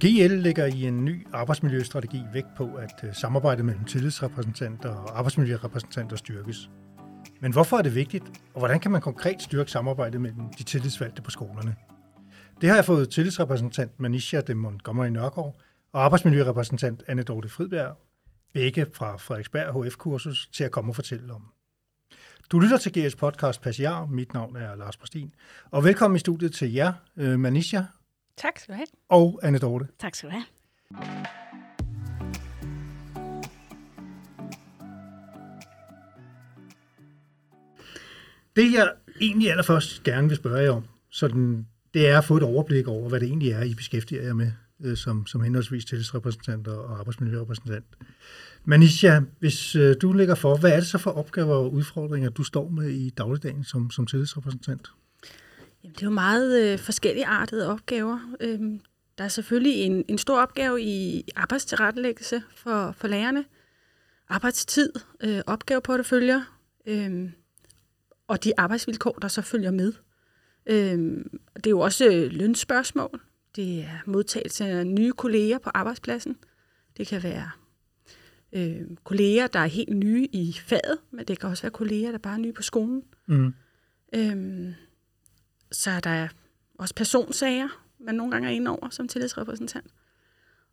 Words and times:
GL 0.00 0.32
lægger 0.32 0.66
i 0.66 0.82
en 0.82 1.04
ny 1.04 1.26
arbejdsmiljøstrategi 1.32 2.22
vægt 2.32 2.54
på, 2.56 2.74
at 2.74 2.94
øh, 3.04 3.14
samarbejdet 3.14 3.64
mellem 3.64 3.84
tillidsrepræsentanter 3.84 4.88
og 4.88 5.18
arbejdsmiljørepræsentanter 5.18 6.16
styrkes. 6.16 6.70
Men 7.40 7.52
hvorfor 7.52 7.78
er 7.78 7.82
det 7.82 7.94
vigtigt, 7.94 8.24
og 8.54 8.58
hvordan 8.58 8.80
kan 8.80 8.90
man 8.90 9.00
konkret 9.00 9.42
styrke 9.42 9.70
samarbejdet 9.70 10.20
mellem 10.20 10.52
de 10.58 10.62
tillidsvalgte 10.62 11.22
på 11.22 11.30
skolerne? 11.30 11.76
Det 12.60 12.68
har 12.68 12.76
jeg 12.76 12.84
fået 12.84 13.08
tillidsrepræsentant 13.08 14.00
Manisha 14.00 14.40
de 14.40 14.54
Montgomery 14.54 15.08
Nørgaard 15.08 15.56
og 15.92 16.04
arbejdsmiljørepræsentant 16.04 17.02
Anne 17.06 17.22
Dorte 17.22 17.48
Fridberg, 17.48 17.96
begge 18.52 18.86
fra 18.94 19.16
Frederiksberg 19.16 19.84
HF-kursus, 19.84 20.48
til 20.52 20.64
at 20.64 20.70
komme 20.70 20.90
og 20.90 20.94
fortælle 20.94 21.32
om. 21.32 21.42
Du 22.52 22.58
lytter 22.58 22.76
til 22.76 22.92
GS 22.98 23.16
podcast 23.16 23.62
Passiar. 23.62 24.06
Mit 24.06 24.34
navn 24.34 24.56
er 24.56 24.74
Lars 24.74 24.96
Postin. 24.96 25.34
Og 25.70 25.84
velkommen 25.84 26.16
i 26.16 26.18
studiet 26.18 26.52
til 26.52 26.72
jer, 26.72 26.92
øh, 27.16 27.40
Manisha 27.40 27.82
Tak 28.38 28.58
skal 28.58 28.72
du 28.72 28.76
have. 28.76 28.86
og 29.08 29.40
Anne 29.42 29.58
Dorte. 29.58 29.86
Tak 29.98 30.14
skal 30.14 30.30
du 30.30 30.34
have. 30.34 30.44
Det 38.56 38.72
jeg 38.72 38.92
egentlig 39.20 39.50
allerførst 39.50 40.02
gerne 40.02 40.28
vil 40.28 40.36
spørge 40.36 40.62
jer 40.62 40.70
om, 40.70 40.84
sådan, 41.10 41.66
det 41.94 42.08
er 42.08 42.18
at 42.18 42.24
få 42.24 42.36
et 42.36 42.42
overblik 42.42 42.88
over, 42.88 43.08
hvad 43.08 43.20
det 43.20 43.28
egentlig 43.28 43.50
er, 43.50 43.62
I 43.62 43.74
beskæftiger 43.74 44.22
jer 44.22 44.34
med 44.34 44.52
øh, 44.84 44.96
som, 44.96 45.26
som 45.26 45.40
henholdsvis 45.40 45.84
tillidsrepræsentant 45.84 46.68
og 46.68 46.98
arbejdsmiljørepræsentant. 46.98 47.84
Manisha, 48.64 49.20
hvis 49.38 49.76
øh, 49.76 49.96
du 50.02 50.12
lægger 50.12 50.34
for, 50.34 50.56
hvad 50.56 50.72
er 50.72 50.76
det 50.76 50.86
så 50.86 50.98
for 50.98 51.10
opgaver 51.10 51.54
og 51.54 51.72
udfordringer, 51.72 52.30
du 52.30 52.44
står 52.44 52.68
med 52.68 52.88
i 52.88 53.10
dagligdagen 53.10 53.64
som, 53.64 53.90
som 53.90 54.06
tillidsrepræsentant? 54.06 54.88
Jamen, 55.82 55.94
det 55.94 56.02
er 56.02 56.06
jo 56.06 56.10
meget 56.10 56.72
øh, 56.72 56.78
forskellige 56.78 57.26
artede 57.26 57.70
opgaver. 57.72 58.34
Øhm, 58.40 58.80
der 59.18 59.24
er 59.24 59.28
selvfølgelig 59.28 59.82
en, 59.82 60.04
en 60.08 60.18
stor 60.18 60.40
opgave 60.40 60.82
i 60.82 61.24
arbejdstilrettelæggelse 61.36 62.42
for, 62.56 62.92
for 62.92 63.08
lærerne, 63.08 63.44
arbejdstid, 64.28 64.92
øh, 65.20 65.40
opgaveporteføljer, 65.46 66.60
øh, 66.86 67.30
og 68.28 68.44
de 68.44 68.52
arbejdsvilkår, 68.56 69.12
der 69.12 69.28
så 69.28 69.42
følger 69.42 69.70
med. 69.70 69.92
Øh, 70.66 71.24
det 71.56 71.66
er 71.66 71.70
jo 71.70 71.80
også 71.80 72.06
øh, 72.06 72.32
lønspørgsmål. 72.32 73.20
Det 73.56 73.80
er 73.80 73.98
modtagelse 74.06 74.64
af 74.64 74.86
nye 74.86 75.12
kolleger 75.12 75.58
på 75.58 75.70
arbejdspladsen. 75.74 76.36
Det 76.96 77.06
kan 77.06 77.22
være 77.22 77.50
øh, 78.52 78.96
kolleger, 79.04 79.46
der 79.46 79.58
er 79.58 79.66
helt 79.66 79.96
nye 79.96 80.28
i 80.32 80.56
faget, 80.60 80.98
men 81.10 81.24
det 81.24 81.38
kan 81.40 81.48
også 81.48 81.62
være 81.62 81.70
kolleger, 81.70 82.10
der 82.10 82.18
bare 82.18 82.34
er 82.34 82.38
nye 82.38 82.52
på 82.52 82.62
skolen. 82.62 83.02
Mm. 83.26 83.54
Øhm, 84.14 84.74
så 85.72 85.90
er 85.90 86.00
der 86.00 86.28
også 86.78 86.94
personsager, 86.94 87.68
man 88.00 88.14
nogle 88.14 88.32
gange 88.32 88.48
er 88.48 88.52
inde 88.52 88.70
over 88.70 88.88
som 88.90 89.08
tillidsrepræsentant. 89.08 89.86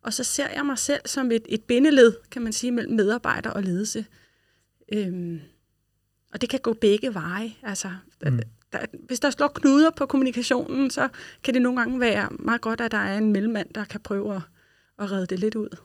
Og 0.02 0.14
så 0.14 0.24
ser 0.24 0.48
jeg 0.56 0.66
mig 0.66 0.78
selv 0.78 1.02
som 1.06 1.32
et, 1.32 1.42
et 1.50 1.64
bindeled, 1.64 2.14
kan 2.32 2.42
man 2.42 2.54
sige, 2.54 2.72
mellem 2.72 2.96
medarbejder 2.96 3.50
og 3.50 3.64
ledelse. 3.64 4.06
Øhm, 4.94 5.40
og 6.34 6.42
det 6.42 6.50
kan 6.50 6.60
gå 6.60 6.74
begge 6.74 7.14
veje. 7.14 7.52
Altså, 7.64 7.90
Mm. 8.26 8.32
mm. 8.34 8.40
der, 8.74 8.80
hvis 9.08 9.20
der 9.20 9.30
slår 9.30 9.48
knuder 9.48 9.90
på 9.98 10.06
kommunikationen, 10.06 10.90
så 10.90 11.10
kan 11.44 11.54
det 11.54 11.62
nogle 11.62 11.80
gange 11.80 12.00
være 12.00 12.30
meget 12.40 12.62
godt, 12.62 12.82
at 12.82 12.92
der 12.92 12.98
er 12.98 13.18
en 13.18 13.32
mellemmand, 13.32 13.74
der 13.76 13.86
kan 13.86 14.00
prøve 14.02 14.36
at, 14.36 14.42
at 15.00 15.12
redde 15.12 15.26
det 15.26 15.40
lidt 15.40 15.56
ud. 15.56 15.78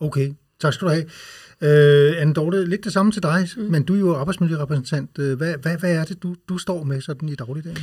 Okay, 0.00 0.34
tak 0.60 0.72
skal 0.74 0.88
du 0.88 0.92
have. 0.92 1.04
Øh, 1.60 2.20
Anne 2.22 2.34
Dorte, 2.34 2.64
lidt 2.66 2.84
det 2.84 2.92
samme 2.92 3.12
til 3.12 3.22
dig, 3.22 3.48
mm. 3.56 3.62
men 3.62 3.82
du 3.84 3.94
er 3.94 3.98
jo 3.98 4.14
arbejdsmiljørepræsentant. 4.16 5.18
Øh, 5.18 5.36
Hvad, 5.36 5.56
hvad, 5.56 5.78
hvad 5.78 5.96
er 5.96 6.04
det, 6.04 6.22
du, 6.22 6.36
du 6.48 6.58
står 6.58 6.84
med 6.84 7.00
sådan 7.00 7.28
i 7.28 7.34
dagligdagen? 7.34 7.78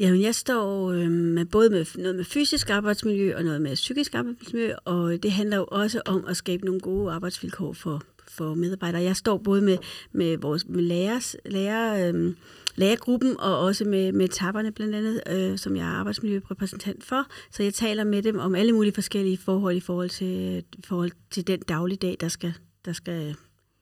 Jamen, 0.00 0.22
jeg 0.22 0.34
står 0.34 0.90
øh, 0.90 1.10
med 1.10 1.44
både 1.44 1.70
med 1.70 1.84
noget 1.98 2.16
med 2.16 2.24
fysisk 2.24 2.70
arbejdsmiljø 2.70 3.36
og 3.36 3.44
noget 3.44 3.62
med 3.62 3.74
psykisk 3.74 4.14
arbejdsmiljø, 4.14 4.74
og 4.84 5.22
det 5.22 5.32
handler 5.32 5.56
jo 5.56 5.66
også 5.68 6.02
om 6.06 6.24
at 6.28 6.36
skabe 6.36 6.64
nogle 6.64 6.80
gode 6.80 7.12
arbejdsvilkår 7.12 7.72
for, 7.72 8.02
for 8.28 8.54
medarbejdere. 8.54 9.02
Jeg 9.02 9.16
står 9.16 9.38
både 9.38 9.62
med, 9.62 9.78
med 10.12 10.36
vores 10.36 10.68
med 10.68 10.82
lærers, 10.82 11.36
lærer, 11.44 12.12
øh, 12.12 12.34
lærergruppen 12.74 13.40
og 13.40 13.58
også 13.58 13.84
med, 13.84 14.12
med 14.12 14.28
tapperne 14.28 14.72
blandt 14.72 14.94
andet, 14.94 15.22
øh, 15.30 15.58
som 15.58 15.76
jeg 15.76 15.82
er 15.82 15.98
arbejdsmiljørepræsentant 15.98 17.04
for. 17.04 17.26
Så 17.50 17.62
jeg 17.62 17.74
taler 17.74 18.04
med 18.04 18.22
dem 18.22 18.38
om 18.38 18.54
alle 18.54 18.72
mulige 18.72 18.94
forskellige 18.94 19.38
forhold 19.38 19.76
i 19.76 19.80
forhold 19.80 20.10
til, 20.10 20.56
øh, 20.56 20.62
forhold 20.84 21.10
til 21.30 21.46
den 21.46 21.60
dagligdag, 21.60 22.16
der 22.20 22.28
skal, 22.28 22.54
der 22.84 22.92
skal 22.92 23.36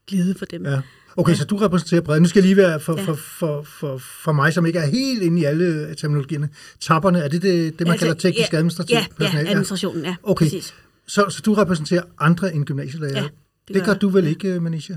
glide 0.09 0.35
for 0.39 0.45
dem. 0.47 0.67
Ja. 0.67 0.81
Okay, 1.17 1.33
ja. 1.33 1.37
så 1.37 1.45
du 1.45 1.57
repræsenterer 1.57 2.01
bredt. 2.01 2.23
Nu 2.23 2.29
skal 2.29 2.41
jeg 2.41 2.47
lige 2.47 2.57
være 2.57 2.81
for, 2.81 2.97
Ja. 2.99 3.03
for, 3.05 3.15
for, 3.15 3.63
for, 3.63 3.99
for 3.99 4.33
mig, 4.33 4.53
som 4.53 4.67
ikke 4.67 4.79
er 4.79 4.87
helt 4.87 5.23
inde 5.23 5.41
i 5.41 5.45
alle 5.45 5.95
terminologierne. 5.95 6.49
Tapperne, 6.81 7.19
er 7.19 7.29
det 7.29 7.43
det, 7.43 7.79
det 7.79 7.87
man 7.87 7.93
altså, 7.93 8.07
kalder 8.07 8.21
teknisk 8.21 8.53
ja, 8.53 8.57
administrativ 8.59 8.95
ja, 8.97 9.07
personale? 9.17 9.45
Ja, 9.47 9.51
administrationen, 9.51 10.05
ja. 10.05 10.17
Okay. 10.23 10.45
Præcis. 10.47 10.75
Så, 11.07 11.27
så 11.31 11.43
du 11.43 11.55
repræsenterer 11.55 12.03
andre 12.19 12.55
end 12.55 12.65
gymnasielærer? 12.65 13.13
Ja, 13.17 13.23
det, 13.23 13.31
det 13.69 13.75
det 13.75 13.77
gør 13.77 13.85
gør 13.85 13.93
jeg. 13.93 14.01
du 14.01 14.09
vel 14.09 14.27
ikke, 14.27 14.61
Manisha? 14.61 14.95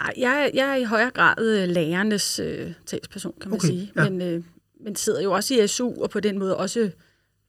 Nej, 0.00 0.12
jeg, 0.18 0.42
er- 0.44 0.50
jeg 0.54 0.70
er 0.70 0.74
i 0.76 0.84
højere 0.84 1.10
grad 1.10 1.62
øh, 1.62 1.68
lærernes 1.68 2.38
øh, 2.38 2.72
talsperson, 2.86 3.32
kan 3.40 3.50
man 3.50 3.56
Okay, 3.58 3.68
sige. 3.68 3.92
ja. 3.96 4.10
Men, 4.10 4.22
øh, 4.22 4.42
men 4.84 4.96
sidder 4.96 5.22
jo 5.22 5.32
også 5.32 5.54
i 5.54 5.66
SU, 5.66 6.02
og 6.02 6.10
på 6.10 6.20
den 6.20 6.38
måde 6.38 6.56
også 6.56 6.90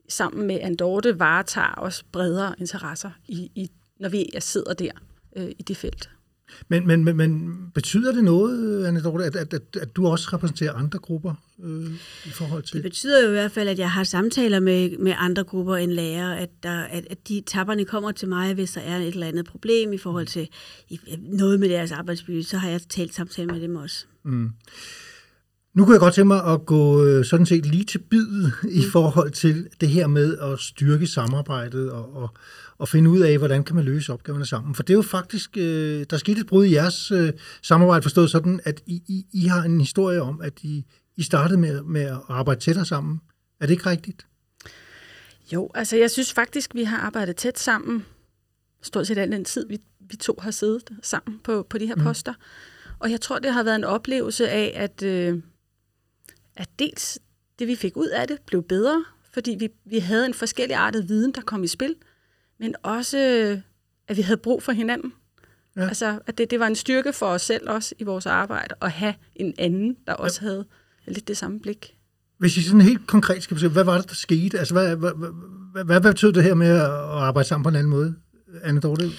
sammen 0.10 0.48
med 0.48 0.60
Andorte 0.62 1.20
varetager 1.20 1.68
også 1.68 2.04
bredere 2.12 2.56
interesser, 2.60 3.10
i, 3.28 3.52
i, 3.56 3.70
når 4.00 4.10
vi 4.10 4.26
sidder 4.40 4.74
der 4.74 4.92
øh, 5.36 5.48
i 5.60 5.64
det 5.68 5.78
felt. 5.78 6.10
Men, 6.70 6.88
men, 6.88 7.04
men, 7.04 7.18
men 7.18 7.58
betyder 7.74 8.12
det 8.12 8.24
noget, 8.24 8.86
Anne 8.86 9.02
Dorte, 9.04 9.26
at, 9.26 9.36
at, 9.36 9.54
at, 9.54 9.62
at 9.82 9.96
du 9.96 10.08
også 10.08 10.30
repræsenterer 10.34 10.74
andre 10.74 11.00
grupper 11.00 11.34
øh, 11.64 11.92
i 12.26 12.30
forhold 12.30 12.64
til... 12.64 12.74
Det 12.74 12.84
betyder 12.84 13.24
jo 13.24 13.28
i 13.28 13.32
hvert 13.32 13.52
fald, 13.52 13.70
at 13.70 13.80
jeg 13.80 13.92
har 13.92 14.04
samtaler 14.04 14.60
med, 14.60 14.98
med 14.98 15.14
andre 15.18 15.44
grupper 15.44 15.76
end 15.76 15.92
lærere, 15.92 16.40
at, 16.40 16.50
der, 16.64 16.80
at, 16.80 17.08
at 17.10 17.28
de 17.28 17.44
tapperne 17.48 17.86
kommer 17.86 18.12
til 18.12 18.28
mig, 18.28 18.54
hvis 18.54 18.72
der 18.72 18.82
er 18.82 18.98
et 18.98 19.08
eller 19.08 19.28
andet 19.28 19.46
problem 19.46 19.94
i 19.94 19.98
forhold 19.98 20.28
til 20.28 20.48
i, 20.90 21.00
noget 21.20 21.60
med 21.60 21.70
deres 21.70 21.92
arbejdsmiljø, 21.92 22.42
så 22.42 22.58
har 22.58 22.70
jeg 22.70 22.82
talt 22.90 23.14
samtaler 23.14 23.54
med 23.54 23.62
dem 23.62 23.76
også. 23.76 24.06
Mm. 24.24 24.50
Nu 25.74 25.86
kunne 25.86 25.94
jeg 25.94 26.00
godt 26.00 26.14
tænke 26.14 26.28
mig 26.28 26.46
at 26.46 26.66
gå 26.66 27.06
øh, 27.06 27.26
sådan 27.26 27.46
set 27.46 27.66
lige 27.66 27.84
til 27.84 27.98
bidet 28.00 28.54
i 28.70 28.84
forhold 28.92 29.32
til 29.32 29.68
det 29.82 29.90
her 29.90 30.08
med 30.08 30.38
at 30.38 30.60
styrke 30.60 31.08
samarbejdet 31.08 31.92
og, 31.92 32.16
og, 32.16 32.30
og 32.78 32.88
finde 32.88 33.10
ud 33.10 33.20
af, 33.20 33.38
hvordan 33.38 33.64
kan 33.64 33.76
man 33.76 33.86
løse 33.86 34.14
opgaverne 34.14 34.46
sammen. 34.46 34.76
For 34.76 34.84
det 34.84 34.94
er 34.94 34.98
jo 34.98 35.02
faktisk, 35.02 35.58
øh, 35.58 36.06
der 36.10 36.18
skete 36.18 36.42
et 36.42 36.48
brud 36.48 36.66
i 36.66 36.74
jeres 36.74 37.12
øh, 37.12 37.34
samarbejde, 37.62 38.02
forstået 38.02 38.32
sådan, 38.32 38.60
at 38.64 38.82
I, 38.86 39.04
I, 39.08 39.26
I 39.34 39.46
har 39.48 39.64
en 39.64 39.80
historie 39.80 40.22
om, 40.22 40.42
at 40.42 40.64
I, 40.64 40.86
I 41.16 41.24
startede 41.24 41.60
med, 41.60 41.82
med 41.82 42.02
at 42.02 42.18
arbejde 42.28 42.60
tættere 42.62 42.86
sammen. 42.86 43.22
Er 43.60 43.66
det 43.66 43.74
ikke 43.74 43.90
rigtigt? 43.90 44.28
Jo, 45.54 45.72
altså 45.76 45.98
jeg 45.98 46.12
synes 46.12 46.34
faktisk, 46.34 46.76
vi 46.76 46.84
har 46.84 46.98
arbejdet 46.98 47.36
tæt 47.36 47.60
sammen, 47.60 48.06
stort 48.82 49.08
set 49.08 49.18
al 49.18 49.32
den 49.32 49.46
tid, 49.46 49.68
vi, 49.68 49.78
vi 50.00 50.16
to 50.16 50.40
har 50.42 50.52
siddet 50.52 50.90
sammen 51.02 51.40
på, 51.44 51.68
på 51.70 51.78
de 51.78 51.88
her 51.88 51.96
Mm. 51.96 52.04
poster. 52.04 52.34
Og 53.00 53.12
jeg 53.12 53.22
tror, 53.22 53.40
det 53.40 53.54
har 53.54 53.64
været 53.64 53.76
en 53.76 53.84
oplevelse 53.84 54.50
af, 54.50 54.72
at, 54.76 55.04
øh, 55.04 55.42
at 56.56 56.70
dels 56.80 57.20
det, 57.60 57.68
vi 57.68 57.76
fik 57.76 57.98
ud 57.98 58.08
af 58.08 58.28
det, 58.28 58.38
blev 58.48 58.64
bedre, 58.64 59.06
fordi 59.34 59.56
vi, 59.60 59.70
vi 59.86 60.00
havde 60.00 60.26
en 60.26 60.34
forskellig 60.34 60.76
artet 60.76 61.10
viden, 61.10 61.32
der 61.32 61.42
kom 61.42 61.64
i 61.64 61.68
spil, 61.68 61.96
men 62.60 62.76
også, 62.84 63.18
at 64.08 64.18
vi 64.18 64.22
havde 64.22 64.38
brug 64.38 64.64
for 64.64 64.72
hinanden. 64.72 65.14
Ja. 65.76 65.82
Ja. 65.82 65.88
Altså, 65.88 66.20
at 66.28 66.38
det, 66.38 66.52
det 66.52 66.60
var 66.60 66.68
en 66.68 66.76
styrke 66.76 67.14
for 67.14 67.26
os 67.26 67.42
selv 67.42 67.70
også 67.70 67.96
i 68.00 68.04
vores 68.04 68.26
arbejde, 68.26 68.76
at 68.82 68.92
have 68.92 69.14
en 69.36 69.54
anden, 69.58 69.98
der 70.08 70.14
også 70.14 70.42
havde 70.42 70.66
lidt 71.08 71.28
det 71.28 71.38
samme 71.38 71.60
blik. 71.60 71.96
Hvis 72.38 72.58
I 72.58 72.64
sådan 72.64 72.82
helt 72.82 73.08
konkret 73.08 73.44
skal 73.44 73.56
beskrive, 73.56 73.72
hvad 73.72 73.84
var 73.84 73.98
det, 73.98 74.10
der 74.10 74.16
skete? 74.16 74.60
Altså, 74.60 74.74
hvad, 74.74 74.96
hvad, 74.96 75.12
hvad, 75.16 75.30
hvad, 75.74 75.86
hvad 75.86 76.02
betød 76.02 76.34
det 76.34 76.44
her 76.44 76.54
med 76.54 76.68
at 76.68 76.90
arbejde 76.90 77.48
sammen 77.48 77.64
på 77.64 77.70
en 77.70 77.76
anden 77.76 77.90
måde, 77.90 78.16
Anne 78.64 78.82
Dorte? 78.82 79.10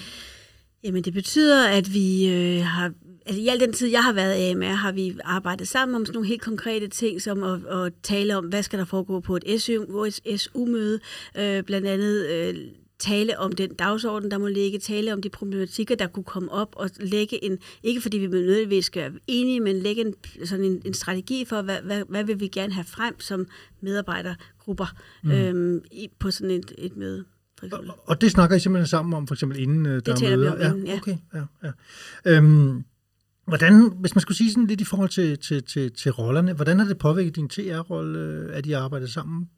Jamen 0.83 1.03
det 1.03 1.13
betyder, 1.13 1.67
at 1.67 1.93
vi 1.93 2.29
øh, 2.29 2.65
har, 2.65 2.91
altså 3.25 3.41
i 3.41 3.47
al 3.47 3.59
den 3.59 3.73
tid, 3.73 3.87
jeg 3.87 4.03
har 4.03 4.13
været 4.13 4.51
AMR, 4.51 4.75
har 4.75 4.91
vi 4.91 5.17
arbejdet 5.23 5.67
sammen 5.67 5.95
om 5.95 6.05
sådan 6.05 6.13
nogle 6.15 6.27
helt 6.27 6.41
konkrete 6.41 6.87
ting, 6.87 7.21
som 7.21 7.43
at, 7.43 7.65
at 7.65 7.93
tale 8.03 8.37
om, 8.37 8.45
hvad 8.45 8.63
skal 8.63 8.79
der 8.79 8.85
foregå 8.85 9.19
på 9.19 9.35
et 9.35 9.61
SU, 9.61 10.03
et 10.03 10.39
SU-møde, 10.39 10.99
øh, 11.37 11.63
blandt 11.63 11.87
andet 11.87 12.27
øh, 12.27 12.55
tale 12.99 13.39
om 13.39 13.51
den 13.51 13.73
dagsorden, 13.73 14.31
der 14.31 14.37
må 14.37 14.47
ligge, 14.47 14.79
tale 14.79 15.13
om 15.13 15.21
de 15.21 15.29
problematikker, 15.29 15.95
der 15.95 16.07
kunne 16.07 16.23
komme 16.23 16.51
op, 16.51 16.73
og 16.75 16.89
lægge 16.99 17.43
en, 17.43 17.57
ikke 17.83 18.01
fordi 18.01 18.17
vi 18.17 18.27
nødvendigvis 18.27 18.85
skal 18.85 19.01
være 19.01 19.21
enige, 19.27 19.59
men 19.59 19.75
lægge 19.75 20.01
en, 20.01 20.13
sådan 20.45 20.65
en, 20.65 20.81
en 20.85 20.93
strategi 20.93 21.45
for, 21.45 21.61
hvad, 21.61 21.81
hvad, 21.81 22.03
hvad 22.09 22.23
vil 22.23 22.39
vi 22.39 22.47
gerne 22.47 22.73
have 22.73 22.85
frem 22.85 23.19
som 23.19 23.47
medarbejdergrupper 23.81 24.95
mm. 25.23 25.31
øhm, 25.31 25.81
i, 25.91 26.09
på 26.19 26.31
sådan 26.31 26.51
et, 26.51 26.71
et 26.77 26.97
møde. 26.97 27.25
For 27.59 27.65
eksempel. 27.65 27.89
Og, 27.89 27.99
og 28.05 28.21
det 28.21 28.31
snakker 28.31 28.55
I 28.55 28.59
simpelthen 28.59 28.87
sammen 28.87 29.13
om, 29.13 29.27
for 29.27 29.35
eksempel 29.35 29.59
inden 29.59 29.85
øh, 29.85 30.01
der 30.05 30.11
er 30.11 30.15
taler 30.15 30.37
vi 30.37 30.43
møder? 30.43 30.71
om 30.71 30.77
inden, 30.77 30.87
ja. 30.87 30.97
Okay, 30.97 31.17
ja, 31.33 31.43
ja. 31.63 31.71
Øhm, 32.25 32.83
hvordan, 33.47 33.91
hvis 33.99 34.15
man 34.15 34.21
skulle 34.21 34.37
sige 34.37 34.51
sådan 34.51 34.67
lidt 34.67 34.81
i 34.81 34.83
forhold 34.83 35.09
til, 35.09 35.39
til, 35.39 35.63
til, 35.63 35.91
til 35.91 36.11
rollerne, 36.11 36.53
hvordan 36.53 36.79
har 36.79 36.87
det 36.87 36.97
påvirket 36.97 37.35
din 37.35 37.49
TR-rolle, 37.49 38.19
øh, 38.19 38.57
at 38.57 38.65
I 38.65 38.71
har 38.71 38.79
arbejdet 38.79 39.09
sammen 39.09 39.49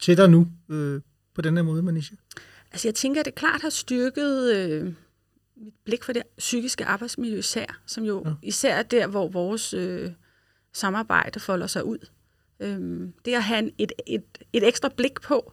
tættere 0.00 0.28
nu 0.28 0.48
øh, 0.68 1.00
på 1.34 1.42
den 1.42 1.56
her 1.56 1.62
måde, 1.62 1.82
Manisha? 1.82 2.14
Altså 2.72 2.88
jeg 2.88 2.94
tænker, 2.94 3.20
at 3.20 3.26
det 3.26 3.34
klart 3.34 3.62
har 3.62 3.70
styrket 3.70 4.54
øh, 4.56 4.94
mit 5.56 5.74
blik 5.84 6.04
for 6.04 6.12
det 6.12 6.22
psykiske 6.38 6.84
arbejdsmiljø 6.84 7.38
især, 7.38 7.80
som 7.86 8.04
jo 8.04 8.22
Ja. 8.26 8.32
især 8.42 8.74
er 8.74 8.82
der, 8.82 9.06
hvor 9.06 9.28
vores 9.28 9.74
øh, 9.74 10.10
samarbejde 10.72 11.40
folder 11.40 11.66
sig 11.66 11.84
ud. 11.84 11.98
Øhm, 12.60 13.12
det 13.24 13.34
at 13.34 13.42
have 13.42 13.58
en, 13.58 13.70
et, 13.78 13.92
et, 14.06 14.24
et 14.52 14.68
ekstra 14.68 14.88
blik 14.96 15.20
på, 15.20 15.52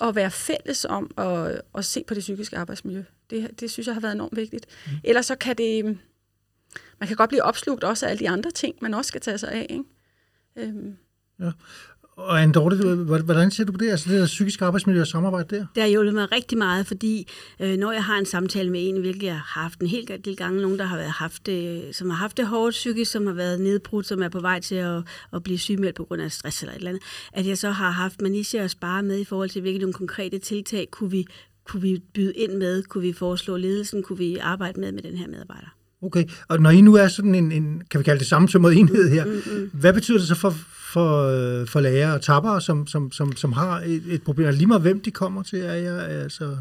at 0.00 0.14
være 0.14 0.30
fælles 0.30 0.84
om 0.84 1.10
at, 1.18 1.62
at 1.74 1.84
se 1.84 2.04
på 2.06 2.14
det 2.14 2.20
psykiske 2.20 2.58
arbejdsmiljø. 2.58 3.02
Det, 3.30 3.60
det 3.60 3.70
synes 3.70 3.86
jeg 3.86 3.94
har 3.94 4.00
været 4.00 4.12
enormt 4.12 4.36
vigtigt. 4.36 4.66
Mm. 4.86 4.92
Ellers 5.04 5.26
så 5.26 5.36
kan 5.36 5.58
det... 5.58 5.98
Man 7.00 7.06
kan 7.06 7.16
godt 7.16 7.28
blive 7.30 7.42
opslugt 7.42 7.84
også 7.84 8.06
af 8.06 8.10
alle 8.10 8.20
de 8.20 8.28
andre 8.28 8.50
ting, 8.50 8.76
man 8.82 8.94
også 8.94 9.08
skal 9.08 9.20
tage 9.20 9.38
sig 9.38 9.52
af. 9.52 9.66
Ikke? 9.70 9.84
Øhm. 10.56 10.96
Ja. 11.40 11.50
Og 12.16 12.42
Anne 12.42 12.52
Dorte, 12.52 12.76
hvordan 13.24 13.50
ser 13.50 13.64
du 13.64 13.72
på 13.72 13.78
det? 13.78 13.90
Altså 13.90 14.10
det 14.10 14.20
der 14.20 14.26
psykiske 14.26 14.64
arbejdsmiljø 14.64 15.00
og 15.00 15.06
samarbejde 15.06 15.56
der? 15.56 15.66
Det 15.74 15.82
har 15.82 15.90
hjulpet 15.90 16.14
mig 16.14 16.32
rigtig 16.32 16.58
meget, 16.58 16.86
fordi 16.86 17.28
øh, 17.60 17.76
når 17.76 17.92
jeg 17.92 18.04
har 18.04 18.18
en 18.18 18.26
samtale 18.26 18.70
med 18.70 18.88
en, 18.88 19.00
hvilket 19.00 19.26
jeg 19.26 19.34
har 19.34 19.60
haft 19.62 19.80
en 19.80 19.86
hel 19.86 20.20
del 20.24 20.36
gange, 20.36 20.62
nogen, 20.62 20.78
der 20.78 20.84
har 20.84 20.96
været 20.96 21.10
haft 21.10 21.46
det, 21.46 21.88
som 21.96 22.10
har 22.10 22.16
haft 22.16 22.36
det 22.36 22.46
hårdt 22.46 22.72
psykisk, 22.72 23.10
som 23.12 23.26
har 23.26 23.34
været 23.34 23.60
nedbrudt, 23.60 24.06
som 24.06 24.22
er 24.22 24.28
på 24.28 24.40
vej 24.40 24.60
til 24.60 24.74
at, 24.74 25.02
at 25.32 25.42
blive 25.42 25.58
sygemeldt 25.58 25.96
på 25.96 26.04
grund 26.04 26.22
af 26.22 26.32
stress 26.32 26.62
eller 26.62 26.72
et 26.72 26.76
eller 26.76 26.90
andet, 26.90 27.02
at 27.32 27.46
jeg 27.46 27.58
så 27.58 27.70
har 27.70 27.90
haft 27.90 28.22
Manisha 28.22 28.58
at 28.58 28.70
spare 28.70 29.02
med 29.02 29.18
i 29.18 29.24
forhold 29.24 29.48
til, 29.48 29.60
hvilke 29.60 29.78
nogle 29.78 29.94
konkrete 29.94 30.38
tiltag 30.38 30.88
kunne 30.90 31.10
vi, 31.10 31.26
kunne 31.64 31.82
vi 31.82 32.02
byde 32.14 32.32
ind 32.32 32.52
med, 32.52 32.82
kunne 32.82 33.02
vi 33.02 33.12
foreslå 33.12 33.56
ledelsen, 33.56 34.02
kunne 34.02 34.18
vi 34.18 34.36
arbejde 34.36 34.80
med 34.80 34.92
med 34.92 35.02
den 35.02 35.16
her 35.16 35.28
medarbejder. 35.28 35.68
Okay, 36.02 36.24
og 36.48 36.60
når 36.60 36.70
I 36.70 36.80
nu 36.80 36.94
er 36.94 37.08
sådan 37.08 37.34
en, 37.34 37.52
en 37.52 37.82
kan 37.90 37.98
vi 37.98 38.04
kalde 38.04 38.18
det 38.18 38.26
samme 38.26 38.48
som 38.48 38.64
enhed 38.64 39.10
her, 39.10 39.24
mm, 39.24 39.30
mm, 39.30 39.60
mm. 39.60 39.70
hvad 39.72 39.92
betyder 39.92 40.18
det 40.18 40.28
så 40.28 40.34
for, 40.34 40.54
for, 40.92 41.22
øh, 41.22 41.66
for 41.66 41.80
lærere 41.80 42.14
og 42.14 42.22
tappere, 42.22 42.60
som, 42.60 42.86
som, 42.86 43.12
som, 43.12 43.36
som 43.36 43.52
har 43.52 43.80
et, 43.80 44.02
et 44.08 44.22
problem? 44.22 44.54
Lige 44.54 44.66
meget 44.66 44.82
hvem 44.82 45.00
de 45.00 45.10
kommer 45.10 45.42
til, 45.42 45.60
er 45.60 45.74
jeg 45.74 46.08
altså... 46.08 46.56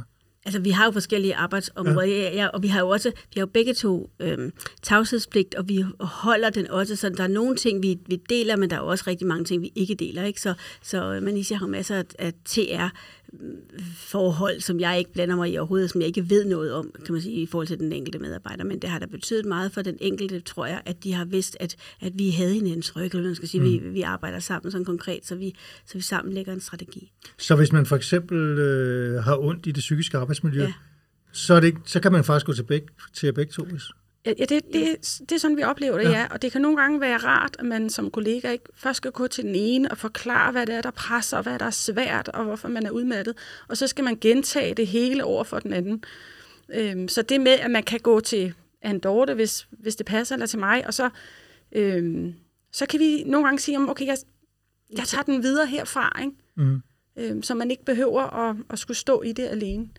Altså, 0.46 0.60
vi 0.60 0.70
har 0.70 0.86
jo 0.86 0.92
forskellige 0.92 1.36
arbejdsområder, 1.36 2.06
ja. 2.06 2.36
Ja, 2.36 2.48
og 2.48 2.64
vi 2.64 2.68
har 2.68 2.80
jo 2.80 2.90
også, 2.90 3.10
vi 3.10 3.40
har 3.40 3.42
jo 3.42 3.46
begge 3.54 3.74
to 3.74 4.10
øhm, 4.20 4.52
tavshedspligt, 4.82 5.56
og 5.56 5.70
vi 5.70 5.86
holder 6.00 6.50
den 6.50 6.68
også, 6.72 6.96
så 6.96 7.10
der 7.10 7.24
er 7.24 7.28
nogle 7.28 7.56
ting, 7.56 7.84
vi, 7.84 7.98
vi 8.08 8.16
deler, 8.30 8.56
men 8.56 8.70
der 8.70 8.76
er 8.76 8.80
også 8.80 9.04
rigtig 9.08 9.28
mange 9.28 9.46
ting, 9.46 9.62
vi 9.62 9.72
ikke 9.76 9.96
deler, 9.96 10.24
ikke? 10.24 10.42
Så, 10.42 10.54
så 10.82 11.14
øh, 11.14 11.24
Manisha 11.24 11.56
har 11.56 11.68
masser 11.68 11.96
af, 11.96 12.04
af 12.20 12.34
TR, 12.46 12.90
forhold, 13.96 14.62
som 14.62 14.80
jeg 14.80 15.00
ikke 15.00 15.14
blander 15.14 15.36
mig 15.36 15.52
i 15.52 15.58
overhovedet, 15.58 15.90
som 15.90 16.02
jeg 16.02 16.08
ikke 16.08 16.30
ved 16.30 16.46
noget 16.46 16.74
om, 16.74 16.94
kan 17.06 17.14
man 17.14 17.22
sige, 17.22 17.36
i 17.36 17.46
forhold 17.46 17.68
til 17.68 17.80
den 17.80 17.94
enkelte 17.94 18.20
medarbejder. 18.20 18.64
Men 18.64 18.80
det 18.80 18.90
har 18.90 19.00
da 19.00 19.06
betydet 19.06 19.46
meget 19.46 19.72
for 19.72 19.82
den 19.82 19.98
enkelte, 20.02 20.40
tror 20.40 20.66
jeg, 20.66 20.82
at 20.86 21.04
de 21.04 21.14
har 21.14 21.26
vidst, 21.26 21.58
at, 21.60 21.76
at 22.02 22.12
vi 22.16 22.30
havde 22.30 22.54
hinandens 22.54 22.96
ryg, 22.96 23.04
eller 23.04 23.22
man 23.22 23.36
skal 23.36 23.48
sige, 23.48 23.62
mm. 23.62 23.66
vi, 23.66 23.78
vi 23.78 24.02
arbejder 24.02 24.40
sammen 24.40 24.72
sådan 24.72 24.86
konkret, 24.86 25.26
så 25.26 25.36
vi, 25.36 25.56
så 25.86 25.94
vi 25.94 26.02
sammen 26.02 26.34
lægger 26.34 26.54
en 26.54 26.62
strategi. 26.62 27.12
Så 27.38 27.56
hvis 27.56 27.72
man 27.72 27.86
for 27.86 27.96
eksempel 27.96 28.38
øh, 28.38 29.24
har 29.24 29.38
ondt 29.38 29.68
i 29.68 29.72
det 29.72 29.80
psykiske 29.80 30.18
arbejdsmiljø, 30.18 30.62
ja. 30.62 30.74
så, 31.32 31.54
er 31.54 31.60
det, 31.60 31.74
så 31.86 32.00
kan 32.00 32.12
man 32.12 32.24
faktisk 32.24 32.46
gå 32.46 32.54
til 32.54 32.64
begge, 32.64 32.88
til 33.14 33.34
begge 33.34 33.52
to, 33.52 33.64
hvis... 33.64 33.84
Ja, 34.26 34.34
det, 34.34 34.50
det, 34.50 35.22
det 35.30 35.32
er 35.32 35.38
sådan, 35.38 35.58
vi 35.58 35.64
oplever 35.64 35.98
det, 35.98 36.04
ja. 36.04 36.20
ja. 36.20 36.28
Og 36.32 36.42
det 36.42 36.52
kan 36.52 36.62
nogle 36.62 36.78
gange 36.78 37.02
være 37.02 37.18
rart, 37.18 37.56
at 37.60 37.66
man 37.66 37.90
som 37.90 38.12
kollega 38.12 38.52
ikke 38.52 38.66
først 38.76 38.98
skal 38.98 39.12
gå 39.12 39.28
til 39.28 39.44
den 39.44 39.56
ene 39.56 39.92
og 39.92 39.98
forklare, 39.98 40.52
hvad 40.52 40.66
det 40.66 40.76
er, 40.76 40.82
der 40.82 40.92
presser, 40.92 41.38
og 41.38 41.44
hvad 41.44 41.60
der 41.60 41.66
er 41.66 41.70
svært, 41.70 42.28
og 42.28 42.44
hvorfor 42.44 42.68
man 42.68 42.86
er 42.86 42.92
udmattet. 42.92 43.38
Og 43.68 43.78
så 43.78 43.88
skal 43.88 44.04
man 44.04 44.18
gentage 44.22 44.74
det 44.74 44.88
hele 44.88 45.24
over 45.24 45.44
for 45.44 45.60
den 45.60 45.74
anden. 45.74 46.04
Øhm, 46.74 47.08
så 47.08 47.22
det 47.22 47.42
med, 47.42 47.52
at 47.52 47.72
man 47.72 47.84
kan 47.84 48.00
gå 48.00 48.20
til 48.20 48.54
en 48.86 49.00
Dorte, 49.00 49.34
hvis, 49.34 49.68
hvis 49.72 49.96
det 49.96 50.06
passer, 50.06 50.36
eller 50.36 50.46
til 50.46 50.60
mig, 50.60 50.88
og 50.88 50.94
så, 50.94 51.10
øhm, 51.72 52.34
så 52.72 52.86
kan 52.86 53.00
vi 53.00 53.24
nogle 53.26 53.48
gange 53.48 53.60
sige, 53.60 53.80
okay, 53.80 54.06
jeg, 54.06 54.18
jeg 54.98 55.06
tager 55.06 55.24
den 55.24 55.44
videre 55.44 55.66
herfra, 55.66 56.20
ikke? 56.22 56.34
Mm. 56.58 56.82
Øhm, 57.18 57.44
så 57.44 57.56
man 57.56 57.72
ikke 57.72 57.86
behøver 57.86 58.22
at, 58.22 58.56
at 58.70 58.80
skulle 58.80 58.98
stå 58.98 59.22
i 59.22 59.32
det 59.32 59.48
alene. 59.48 59.90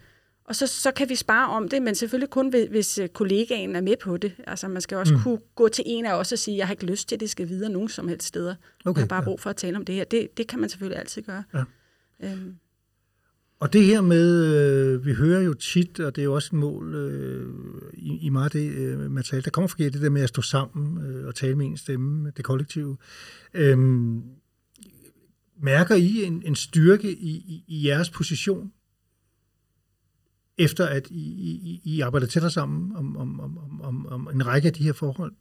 Og 0.52 0.56
så, 0.56 0.66
så 0.66 0.90
kan 0.90 1.08
vi 1.08 1.14
spare 1.14 1.48
om 1.50 1.68
det, 1.68 1.82
men 1.82 1.94
selvfølgelig 1.94 2.30
kun, 2.30 2.48
hvis 2.70 2.98
øh, 2.98 3.08
kollegaen 3.08 3.76
er 3.76 3.80
med 3.80 3.94
på 4.02 4.16
det. 4.16 4.32
Altså, 4.46 4.68
man 4.68 4.82
skal 4.82 4.98
også 4.98 5.14
mm. 5.14 5.20
kunne 5.22 5.38
gå 5.54 5.68
til 5.68 5.84
en 5.86 6.06
af 6.06 6.14
os 6.14 6.32
og 6.32 6.38
sige, 6.38 6.56
jeg 6.56 6.66
har 6.66 6.72
ikke 6.72 6.86
lyst 6.86 7.08
til, 7.08 7.16
at 7.16 7.20
det 7.20 7.30
skal 7.30 7.48
videre 7.48 7.70
nogen 7.70 7.88
som 7.88 8.08
helst 8.08 8.26
steder. 8.26 8.54
Okay, 8.84 8.98
jeg 8.98 9.02
har 9.02 9.08
bare 9.08 9.22
ja. 9.22 9.24
brug 9.24 9.40
for 9.40 9.50
at 9.50 9.56
tale 9.56 9.76
om 9.76 9.84
det 9.84 9.94
her. 9.94 10.04
Det, 10.04 10.36
det 10.36 10.46
kan 10.46 10.60
man 10.60 10.68
selvfølgelig 10.68 10.98
altid 10.98 11.22
gøre. 11.22 11.44
Ja. 11.54 11.64
Øhm. 12.22 12.54
Og 13.60 13.72
det 13.72 13.84
her 13.84 14.00
med, 14.00 14.46
øh, 14.56 15.06
vi 15.06 15.12
hører 15.12 15.40
jo 15.40 15.54
tit, 15.54 16.00
og 16.00 16.16
det 16.16 16.22
er 16.22 16.24
jo 16.24 16.34
også 16.34 16.48
et 16.48 16.58
mål 16.60 16.94
øh, 16.94 17.46
i, 17.94 18.18
i 18.22 18.28
meget 18.28 18.44
af 18.44 18.50
det 18.50 18.72
øh, 18.72 19.10
materiale, 19.10 19.44
der 19.44 19.50
kommer 19.50 19.68
fra 19.68 19.84
det 19.84 20.02
der 20.02 20.10
med 20.10 20.22
at 20.22 20.28
stå 20.28 20.42
sammen 20.42 21.04
øh, 21.04 21.26
og 21.26 21.34
tale 21.34 21.54
med 21.54 21.66
en 21.66 21.76
stemme, 21.76 22.32
det 22.36 22.44
kollektive. 22.44 22.96
Øhm, 23.54 24.22
mærker 25.62 25.94
I 25.94 26.24
en, 26.24 26.42
en 26.46 26.54
styrke 26.54 27.12
i, 27.12 27.30
i, 27.30 27.64
i 27.66 27.86
jeres 27.86 28.10
position 28.10 28.72
efter 30.58 30.86
at 30.86 31.08
I, 31.10 31.20
I, 31.40 31.80
I 31.84 32.00
arbejder 32.00 32.26
tættere 32.26 32.50
sammen 32.50 32.96
om, 32.96 33.16
om, 33.16 33.40
om, 33.40 33.80
om, 33.80 34.06
om 34.06 34.28
en 34.34 34.46
række 34.46 34.66
af 34.68 34.72
de 34.72 34.84
her 34.84 34.92
forhold? 34.92 35.32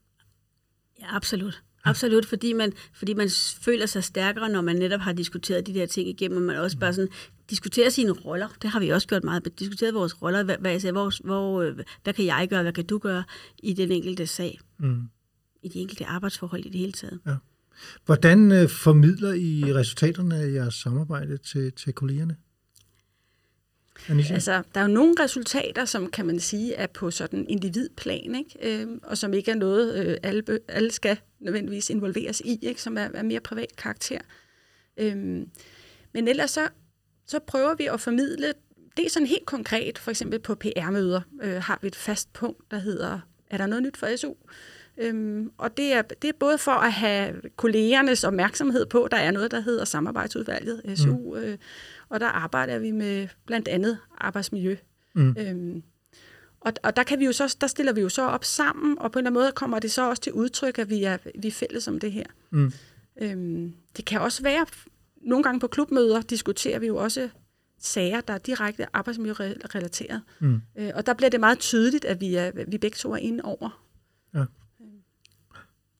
Ja, 0.99 1.15
absolut. 1.15 1.63
Absolut, 1.83 2.25
fordi 2.25 2.53
man, 2.53 2.73
fordi 2.93 3.13
man 3.13 3.29
føler 3.61 3.85
sig 3.85 4.03
stærkere, 4.03 4.49
når 4.49 4.61
man 4.61 4.75
netop 4.75 4.99
har 4.99 5.13
diskuteret 5.13 5.67
de 5.67 5.73
der 5.73 5.85
ting 5.85 6.09
igennem, 6.09 6.37
og 6.37 6.43
man 6.43 6.55
også 6.55 6.77
bare 6.77 6.93
sådan 6.93 7.11
diskuterer 7.49 7.89
sine 7.89 8.11
roller. 8.11 8.47
Det 8.61 8.69
har 8.69 8.79
vi 8.79 8.89
også 8.89 9.07
gjort 9.07 9.23
meget. 9.23 9.59
Diskuteret 9.59 9.93
vores 9.93 10.21
roller. 10.21 10.43
Hvad, 10.43 10.57
hvad, 10.57 10.71
altså, 10.71 10.91
hvor, 10.91 11.25
hvor, 11.25 11.61
øh, 11.61 11.79
hvad 12.03 12.13
kan 12.13 12.25
jeg 12.25 12.47
gøre, 12.49 12.61
hvad 12.61 12.73
kan 12.73 12.85
du 12.85 12.97
gøre 12.97 13.23
i 13.63 13.73
den 13.73 13.91
enkelte 13.91 14.27
sag? 14.27 14.59
Mm. 14.79 15.01
I 15.63 15.69
de 15.69 15.79
enkelte 15.79 16.05
arbejdsforhold 16.05 16.65
i 16.65 16.69
det 16.69 16.79
hele 16.79 16.91
taget. 16.91 17.19
Ja. 17.25 17.35
Hvordan 18.05 18.51
øh, 18.51 18.69
formidler 18.69 19.33
I 19.33 19.73
resultaterne 19.73 20.35
af 20.35 20.53
jeres 20.53 20.73
samarbejde 20.73 21.37
til, 21.37 21.71
til 21.71 21.93
kollegerne? 21.93 22.35
Anisha? 24.09 24.33
Altså, 24.33 24.63
der 24.75 24.81
er 24.81 24.85
jo 24.85 24.93
nogle 24.93 25.15
resultater, 25.19 25.85
som 25.85 26.11
kan 26.11 26.25
man 26.25 26.39
sige 26.39 26.73
er 26.73 26.87
på 26.87 27.11
sådan 27.11 27.45
individplan, 27.49 28.35
ikke? 28.35 28.81
Øhm, 28.81 28.99
og 29.03 29.17
som 29.17 29.33
ikke 29.33 29.51
er 29.51 29.55
noget, 29.55 30.05
øh, 30.05 30.17
alle, 30.23 30.43
alle 30.67 30.91
skal 30.91 31.19
nødvendigvis 31.39 31.89
involveres 31.89 32.41
i, 32.45 32.59
ikke? 32.61 32.81
som 32.81 32.97
er, 32.97 33.07
er 33.13 33.23
mere 33.23 33.39
privat 33.39 33.75
karakter. 33.77 34.19
Øhm, 34.97 35.49
men 36.13 36.27
ellers 36.27 36.51
så, 36.51 36.67
så 37.27 37.39
prøver 37.39 37.75
vi 37.75 37.85
at 37.85 38.01
formidle, 38.01 38.53
det 38.97 39.05
er 39.05 39.09
sådan 39.09 39.27
helt 39.27 39.45
konkret, 39.45 39.97
for 39.97 40.11
eksempel 40.11 40.39
på 40.39 40.55
PR-møder 40.55 41.21
øh, 41.41 41.61
har 41.63 41.79
vi 41.81 41.87
et 41.87 41.95
fast 41.95 42.33
punkt, 42.33 42.71
der 42.71 42.77
hedder, 42.77 43.19
er 43.49 43.57
der 43.57 43.65
noget 43.65 43.83
nyt 43.83 43.97
for 43.97 44.15
SU? 44.15 44.33
Øhm, 44.97 45.51
og 45.57 45.77
det 45.77 45.93
er, 45.93 46.01
det 46.01 46.27
er 46.27 46.33
både 46.39 46.57
for 46.57 46.71
at 46.71 46.93
have 46.93 47.41
kollegernes 47.55 48.23
opmærksomhed 48.23 48.85
på, 48.85 49.07
der 49.11 49.17
er 49.17 49.31
noget, 49.31 49.51
der 49.51 49.59
hedder 49.59 49.85
samarbejdsudvalget, 49.85 50.81
SU, 50.95 51.17
mm. 51.17 51.35
øh, 51.35 51.57
og 52.11 52.19
der 52.19 52.27
arbejder 52.27 52.79
vi 52.79 52.91
med 52.91 53.27
blandt 53.45 53.67
andet 53.67 53.97
arbejdsmiljø. 54.17 54.75
Mm. 55.15 55.35
Øhm, 55.39 55.83
og, 56.61 56.73
og 56.83 56.95
der, 56.95 57.03
kan 57.03 57.19
vi 57.19 57.25
jo 57.25 57.31
så, 57.31 57.57
der 57.61 57.67
stiller 57.67 57.93
vi 57.93 58.01
jo 58.01 58.09
så 58.09 58.27
op 58.27 58.43
sammen, 58.43 58.99
og 58.99 59.11
på 59.11 59.19
en 59.19 59.21
eller 59.21 59.29
anden 59.29 59.41
måde 59.41 59.51
kommer 59.51 59.79
det 59.79 59.91
så 59.91 60.09
også 60.09 60.21
til 60.21 60.33
udtryk, 60.33 60.79
at 60.79 60.89
vi 60.89 61.03
er, 61.03 61.17
vi 61.39 61.47
er 61.47 61.51
fælles 61.51 61.87
om 61.87 61.99
det 61.99 62.11
her. 62.11 62.25
Mm. 62.49 62.71
Øhm, 63.21 63.73
det 63.97 64.05
kan 64.05 64.21
også 64.21 64.43
være, 64.43 64.65
nogle 65.21 65.43
gange 65.43 65.59
på 65.59 65.67
klubmøder 65.67 66.21
diskuterer 66.21 66.79
vi 66.79 66.87
jo 66.87 66.95
også 66.97 67.29
sager, 67.79 68.21
der 68.21 68.33
er 68.33 68.37
direkte 68.37 68.87
arbejdsmiljørelateret. 68.93 70.21
Mm. 70.39 70.61
Øh, 70.77 70.91
og 70.95 71.05
der 71.05 71.13
bliver 71.13 71.29
det 71.29 71.39
meget 71.39 71.59
tydeligt, 71.59 72.05
at 72.05 72.21
vi, 72.21 72.35
er, 72.35 72.51
vi 72.67 72.77
begge 72.77 72.95
to 72.95 73.11
er 73.11 73.17
inde 73.17 73.43
over. 73.43 73.83
Ja. 74.33 74.45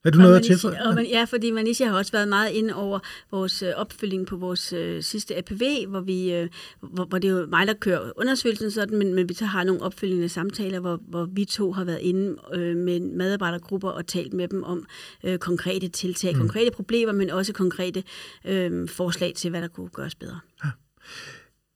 Er 0.06 0.10
du 0.10 0.18
noget 0.18 0.36
at 0.36 0.44
tilføje? 0.44 0.88
Og 0.88 0.96
man, 0.96 1.06
ja, 1.06 1.24
fordi 1.24 1.52
Manisha 1.52 1.86
har 1.86 1.98
også 1.98 2.12
været 2.12 2.28
meget 2.28 2.52
inde 2.52 2.74
over 2.74 3.00
vores 3.32 3.64
øh, 3.64 3.70
opfølging 3.76 4.28
på 4.28 4.38
vores 4.38 4.74
øh, 4.74 5.04
sidste 5.04 5.38
APV, 5.38 5.88
hvor, 5.88 6.02
vi, 6.02 6.34
øh, 6.34 6.50
hvor, 6.82 7.06
hvor 7.06 7.18
det 7.18 7.28
er 7.30 7.32
jo 7.32 7.46
mig, 7.46 7.68
der 7.68 7.74
kører 7.74 8.12
undersøgelsen, 8.16 8.72
sådan, 8.72 8.98
men, 8.98 9.14
men 9.14 9.30
vi 9.30 9.34
så 9.34 9.46
har 9.46 9.64
nogle 9.64 9.82
opfølgende 9.82 10.30
samtaler, 10.30 10.80
hvor, 10.80 11.00
hvor 11.08 11.26
vi 11.26 11.46
to 11.46 11.72
har 11.72 11.84
været 11.84 12.00
inde 12.02 12.36
øh, 12.54 12.78
med 12.78 13.00
medarbejdergrupper 13.00 13.90
og 13.90 14.08
talt 14.08 14.34
med 14.34 14.48
dem 14.48 14.64
om 14.64 14.86
øh, 15.24 15.38
konkrete 15.38 15.88
tiltag, 15.88 16.34
mm. 16.34 16.40
konkrete 16.40 16.72
problemer, 16.72 17.14
men 17.14 17.30
også 17.30 17.54
konkrete 17.54 18.04
øh, 18.46 18.90
forslag 18.90 19.34
til, 19.36 19.50
hvad 19.50 19.62
der 19.62 19.68
kunne 19.68 19.90
gøres 19.90 20.16
bedre. 20.16 20.40
Ja. 20.66 20.70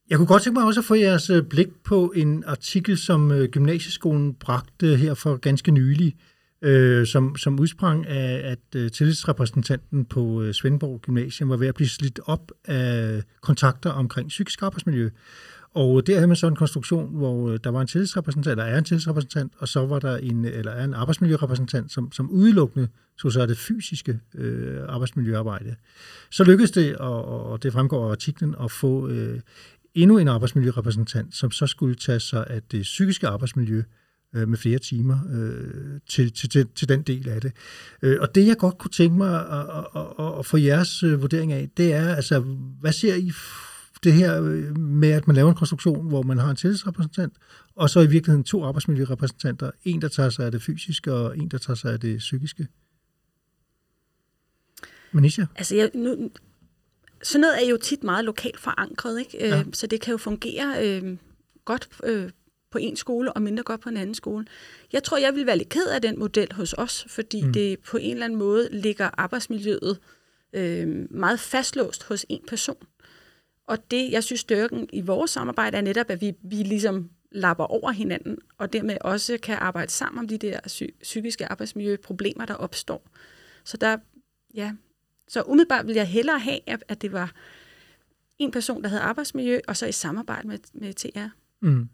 Jeg 0.09 0.17
kunne 0.17 0.27
godt 0.27 0.43
tænke 0.43 0.59
mig 0.59 0.67
også 0.67 0.79
at 0.79 0.85
få 0.85 0.95
jeres 0.95 1.29
øh, 1.29 1.43
blik 1.43 1.67
på 1.83 2.13
en 2.15 2.43
artikel, 2.43 2.97
som 2.97 3.31
øh, 3.31 3.49
Gymnasieskolen 3.49 4.33
bragte 4.33 4.95
her 4.97 5.13
for 5.13 5.37
ganske 5.37 5.71
nylig, 5.71 6.15
øh, 6.61 7.07
som, 7.07 7.35
som 7.35 7.59
udsprang 7.59 8.07
af, 8.07 8.51
at 8.51 8.79
øh, 8.81 8.91
tillidsrepræsentanten 8.91 10.05
på 10.05 10.41
øh, 10.41 10.53
Svendborg 10.53 11.01
Gymnasium 11.01 11.49
var 11.49 11.57
ved 11.57 11.67
at 11.67 11.75
blive 11.75 11.89
slidt 11.89 12.19
op 12.25 12.51
af 12.65 13.23
kontakter 13.41 13.89
omkring 13.89 14.27
psykisk 14.27 14.61
arbejdsmiljø. 14.61 15.09
Og 15.73 16.07
der 16.07 16.15
havde 16.15 16.27
man 16.27 16.35
så 16.35 16.47
en 16.47 16.55
konstruktion, 16.55 17.15
hvor 17.15 17.49
øh, 17.49 17.59
der 17.63 17.69
var 17.69 17.81
en 17.81 17.87
tillidsrepræsentant, 17.87 18.51
eller 18.51 18.63
er 18.63 18.77
en 18.77 18.83
tillidsrepræsentant, 18.83 19.53
og 19.57 19.67
så 19.67 19.85
var 19.85 19.99
der 19.99 20.17
en, 20.17 20.45
eller 20.45 20.71
er 20.71 20.83
en 20.83 20.93
arbejdsmiljørepræsentant, 20.93 21.91
som, 21.91 22.11
som 22.11 22.29
udelukkende 22.29 22.87
så 23.17 23.29
så 23.29 23.45
det 23.45 23.57
fysiske 23.57 24.19
øh, 24.35 24.81
arbejdsmiljøarbejde. 24.87 25.75
Så 26.31 26.43
lykkedes 26.43 26.71
det, 26.71 26.95
og, 26.95 27.51
og 27.51 27.63
det 27.63 27.73
fremgår 27.73 28.07
af 28.07 28.11
artiklen, 28.11 28.55
at 28.63 28.71
få 28.71 29.07
øh, 29.07 29.39
endnu 29.93 30.17
en 30.17 30.27
arbejdsmiljørepræsentant, 30.27 31.35
som 31.35 31.51
så 31.51 31.67
skulle 31.67 31.95
tage 31.95 32.19
sig 32.19 32.47
af 32.47 32.61
det 32.63 32.81
psykiske 32.81 33.27
arbejdsmiljø, 33.27 33.83
øh, 34.35 34.47
med 34.47 34.57
flere 34.57 34.79
timer 34.79 35.19
øh, 35.33 35.99
til, 36.07 36.33
til, 36.33 36.49
til, 36.49 36.67
til 36.75 36.89
den 36.89 37.01
del 37.01 37.29
af 37.29 37.41
det. 37.41 37.51
Øh, 38.01 38.17
og 38.21 38.35
det, 38.35 38.47
jeg 38.47 38.57
godt 38.57 38.77
kunne 38.77 38.91
tænke 38.91 39.17
mig 39.17 39.39
at, 39.39 39.85
at, 39.95 40.01
at, 40.19 40.39
at 40.39 40.45
få 40.45 40.57
jeres 40.57 41.03
øh, 41.03 41.21
vurdering 41.21 41.53
af, 41.53 41.69
det 41.77 41.93
er, 41.93 42.15
altså, 42.15 42.39
hvad 42.79 42.91
ser 42.91 43.15
I 43.15 43.31
det 44.03 44.13
her 44.13 44.41
øh, 44.41 44.77
med, 44.77 45.11
at 45.11 45.27
man 45.27 45.35
laver 45.35 45.49
en 45.49 45.55
konstruktion, 45.55 46.07
hvor 46.07 46.21
man 46.21 46.37
har 46.37 46.49
en 46.49 46.55
tillidsrepræsentant, 46.55 47.33
og 47.75 47.89
så 47.89 47.99
i 47.99 48.07
virkeligheden 48.07 48.43
to 48.43 48.63
arbejdsmiljørepræsentanter, 48.63 49.71
en, 49.83 50.01
der 50.01 50.07
tager 50.07 50.29
sig 50.29 50.45
af 50.45 50.51
det 50.51 50.61
fysiske, 50.61 51.13
og 51.13 51.37
en, 51.37 51.47
der 51.47 51.57
tager 51.57 51.75
sig 51.75 51.93
af 51.93 51.99
det 51.99 52.17
psykiske? 52.17 52.67
Manisha? 55.11 55.45
Altså, 55.55 55.75
jeg, 55.75 55.91
nu, 55.93 56.29
sådan 57.23 57.41
noget 57.41 57.63
er 57.63 57.69
jo 57.69 57.77
tit 57.77 58.03
meget 58.03 58.25
lokalt 58.25 58.59
forankret, 58.59 59.19
ikke? 59.19 59.37
Ja. 59.47 59.59
Øh, 59.59 59.65
så 59.73 59.87
det 59.87 60.01
kan 60.01 60.11
jo 60.11 60.17
fungere 60.17 60.87
øh, 60.87 61.17
godt 61.65 61.89
øh, 62.03 62.29
på 62.75 62.79
en 62.79 62.95
skole 62.95 63.33
og 63.33 63.41
mindre 63.41 63.63
godt 63.63 63.81
på 63.81 63.89
en 63.89 63.97
anden 63.97 64.15
skole. 64.15 64.45
Jeg 64.93 65.03
tror, 65.03 65.17
jeg 65.17 65.35
vil 65.35 65.45
være 65.45 65.57
lidt 65.57 65.69
ked 65.69 65.87
af 65.87 66.01
den 66.01 66.19
model 66.19 66.53
hos 66.53 66.73
os, 66.73 67.05
fordi 67.09 67.41
mm. 67.45 67.53
det 67.53 67.79
på 67.79 67.97
en 67.97 68.11
eller 68.11 68.25
anden 68.25 68.39
måde 68.39 68.69
ligger 68.71 69.09
arbejdsmiljøet 69.17 69.99
øh, 70.53 71.07
meget 71.11 71.39
fastlåst 71.39 72.03
hos 72.03 72.25
en 72.29 72.41
person. 72.47 72.87
Og 73.67 73.91
det, 73.91 74.11
jeg 74.11 74.23
synes, 74.23 74.39
styrken 74.41 74.89
i 74.93 75.01
vores 75.01 75.31
samarbejde 75.31 75.77
er 75.77 75.81
netop, 75.81 76.09
at 76.09 76.21
vi, 76.21 76.33
vi 76.43 76.55
ligesom 76.55 77.09
lapper 77.31 77.63
over 77.63 77.91
hinanden, 77.91 78.37
og 78.57 78.73
dermed 78.73 78.97
også 79.01 79.37
kan 79.43 79.57
arbejde 79.57 79.91
sammen 79.91 80.19
om 80.19 80.27
de 80.27 80.37
der 80.37 80.59
psy- 80.67 80.99
psykiske 81.01 81.45
arbejdsmiljøproblemer, 81.45 82.45
der 82.45 82.53
opstår. 82.53 83.07
Så 83.63 83.77
der, 83.77 83.97
ja, 84.53 84.71
så 85.27 85.41
umiddelbart 85.41 85.87
vil 85.87 85.95
jeg 85.95 86.07
hellere 86.07 86.39
have, 86.39 86.59
at, 86.67 87.01
det 87.01 87.11
var 87.11 87.31
en 88.39 88.51
person, 88.51 88.83
der 88.83 88.89
havde 88.89 89.01
arbejdsmiljø, 89.01 89.59
og 89.67 89.77
så 89.77 89.85
i 89.85 89.91
samarbejde 89.91 90.47
med, 90.47 90.59
med 90.73 90.93
TR. 90.93 91.27
Mm. 91.61 91.89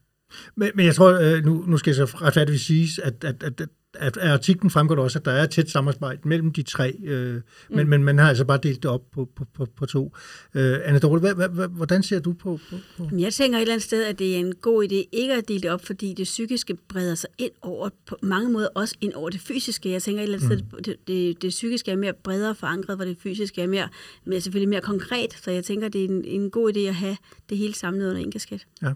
Men, 0.55 0.71
men 0.75 0.85
jeg 0.85 0.95
tror, 0.95 1.19
øh, 1.19 1.45
nu, 1.45 1.63
nu 1.67 1.77
skal 1.77 1.89
jeg 1.89 1.95
så 1.95 2.17
retfærdigvis 2.21 2.61
sige, 2.61 3.03
at, 3.03 3.23
at, 3.23 3.43
at, 3.43 3.61
at 3.95 4.17
af 4.17 4.33
artiklen 4.33 4.69
fremgår 4.69 4.95
det 4.95 5.03
også, 5.03 5.19
at 5.19 5.25
der 5.25 5.31
er 5.31 5.43
et 5.43 5.49
tæt 5.49 5.69
samarbejde 5.69 6.19
mellem 6.25 6.53
de 6.53 6.63
tre, 6.63 6.95
øh, 7.03 7.35
mm. 7.35 7.41
men, 7.75 7.89
men 7.89 8.03
man 8.03 8.17
har 8.17 8.29
altså 8.29 8.45
bare 8.45 8.59
delt 8.63 8.83
det 8.83 8.91
op 8.91 9.01
på, 9.11 9.29
på, 9.35 9.45
på, 9.53 9.65
på 9.75 9.85
to. 9.85 10.15
Øh, 10.53 10.79
Anna 10.83 10.99
Dorte, 10.99 11.19
hvad, 11.19 11.35
hvad, 11.35 11.49
hvad, 11.49 11.67
hvordan 11.67 12.03
ser 12.03 12.19
du 12.19 12.33
på, 12.33 12.59
på, 12.69 12.75
på? 12.97 13.09
Jeg 13.17 13.33
tænker 13.33 13.57
et 13.57 13.61
eller 13.61 13.73
andet 13.73 13.83
sted, 13.83 14.03
at 14.05 14.19
det 14.19 14.35
er 14.35 14.39
en 14.39 14.55
god 14.55 14.83
idé 14.83 15.09
ikke 15.11 15.33
at 15.33 15.47
dele 15.47 15.61
det 15.61 15.71
op, 15.71 15.85
fordi 15.85 16.13
det 16.17 16.23
psykiske 16.23 16.75
breder 16.89 17.15
sig 17.15 17.29
ind 17.37 17.51
over, 17.61 17.89
på 18.05 18.17
mange 18.21 18.51
måder 18.51 18.67
også 18.75 18.95
ind 19.01 19.13
over 19.13 19.29
det 19.29 19.41
fysiske. 19.41 19.91
Jeg 19.91 20.01
tænker 20.01 20.21
et 20.21 20.23
eller 20.23 20.37
andet 20.37 20.63
mm. 20.63 20.69
sted, 20.69 20.83
det, 20.83 21.07
det, 21.07 21.41
det 21.41 21.49
psykiske 21.49 21.91
er 21.91 21.95
mere 21.95 22.13
bredere 22.23 22.55
forankret, 22.55 22.95
hvor 22.95 23.05
det 23.05 23.17
fysiske 23.23 23.61
er 23.61 23.67
mere, 23.67 23.89
mere 24.25 24.41
selvfølgelig 24.41 24.69
mere 24.69 24.81
konkret. 24.81 25.33
Så 25.43 25.51
jeg 25.51 25.63
tænker, 25.63 25.89
det 25.89 26.01
er 26.01 26.09
en, 26.09 26.25
en 26.25 26.49
god 26.49 26.73
idé 26.77 26.79
at 26.79 26.95
have 26.95 27.17
det 27.49 27.57
hele 27.57 27.73
samlet 27.73 28.09
under 28.09 28.21
en 28.21 28.31
kasket. 28.31 28.65
Ja. 28.81 28.93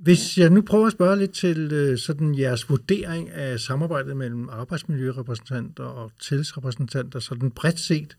Hvis 0.00 0.38
jeg 0.38 0.50
nu 0.50 0.62
prøver 0.62 0.86
at 0.86 0.92
spørge 0.92 1.18
lidt 1.18 1.32
til 1.32 1.72
øh, 1.72 1.98
sådan 1.98 2.38
jeres 2.38 2.70
vurdering 2.70 3.30
af 3.30 3.60
samarbejdet 3.60 4.16
mellem 4.16 4.48
arbejdsmiljørepræsentanter 4.48 5.84
og 5.84 6.12
tilsrepræsentanter, 6.20 7.18
sådan 7.18 7.50
bredt 7.50 7.80
set 7.80 8.16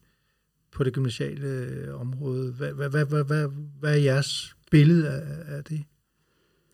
på 0.71 0.83
det 0.83 0.93
gymnasiale 0.93 1.47
øh, 1.47 2.01
område, 2.01 2.51
hvad, 2.51 2.73
hvad, 2.73 2.89
hvad, 2.89 3.05
hvad, 3.05 3.23
hvad, 3.23 3.47
hvad 3.79 3.93
er 3.93 4.01
jeres 4.01 4.55
billede 4.71 5.09
af, 5.09 5.55
af 5.57 5.63
det? 5.63 5.83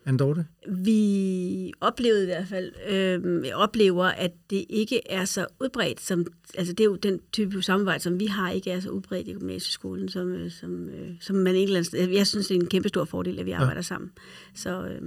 Anne 0.07 0.19
Dorte? 0.19 0.45
Vi 0.67 1.73
oplevede 1.81 2.23
i 2.23 2.25
hvert 2.25 2.47
fald, 2.47 2.73
øh, 2.89 3.43
oplever, 3.55 4.05
at 4.05 4.31
det 4.49 4.65
ikke 4.69 5.11
er 5.11 5.25
så 5.25 5.47
udbredt, 5.61 6.01
som, 6.01 6.25
altså 6.57 6.73
det 6.73 6.79
er 6.79 6.85
jo 6.85 6.95
den 6.95 7.19
type 7.33 7.61
samarbejde, 7.61 8.03
som 8.03 8.19
vi 8.19 8.25
har, 8.25 8.49
ikke 8.49 8.71
er 8.71 8.79
så 8.79 8.89
udbredt 8.89 9.27
i 9.27 9.33
gymnasieskolen, 9.33 10.09
som, 10.09 10.33
øh, 10.33 10.51
som, 10.51 10.89
øh, 10.89 11.09
som 11.21 11.35
man 11.35 11.55
et 11.55 11.63
eller 11.63 11.75
andet 11.75 11.87
sted, 11.87 12.09
jeg 12.09 12.27
synes, 12.27 12.47
det 12.47 12.55
er 12.55 12.59
en 12.59 12.67
kæmpe 12.67 12.89
stor 12.89 13.05
fordel, 13.05 13.39
at 13.39 13.45
vi 13.45 13.51
arbejder 13.51 13.75
ja. 13.75 13.81
sammen. 13.81 14.11
Så 14.55 14.83
øh, 14.83 15.01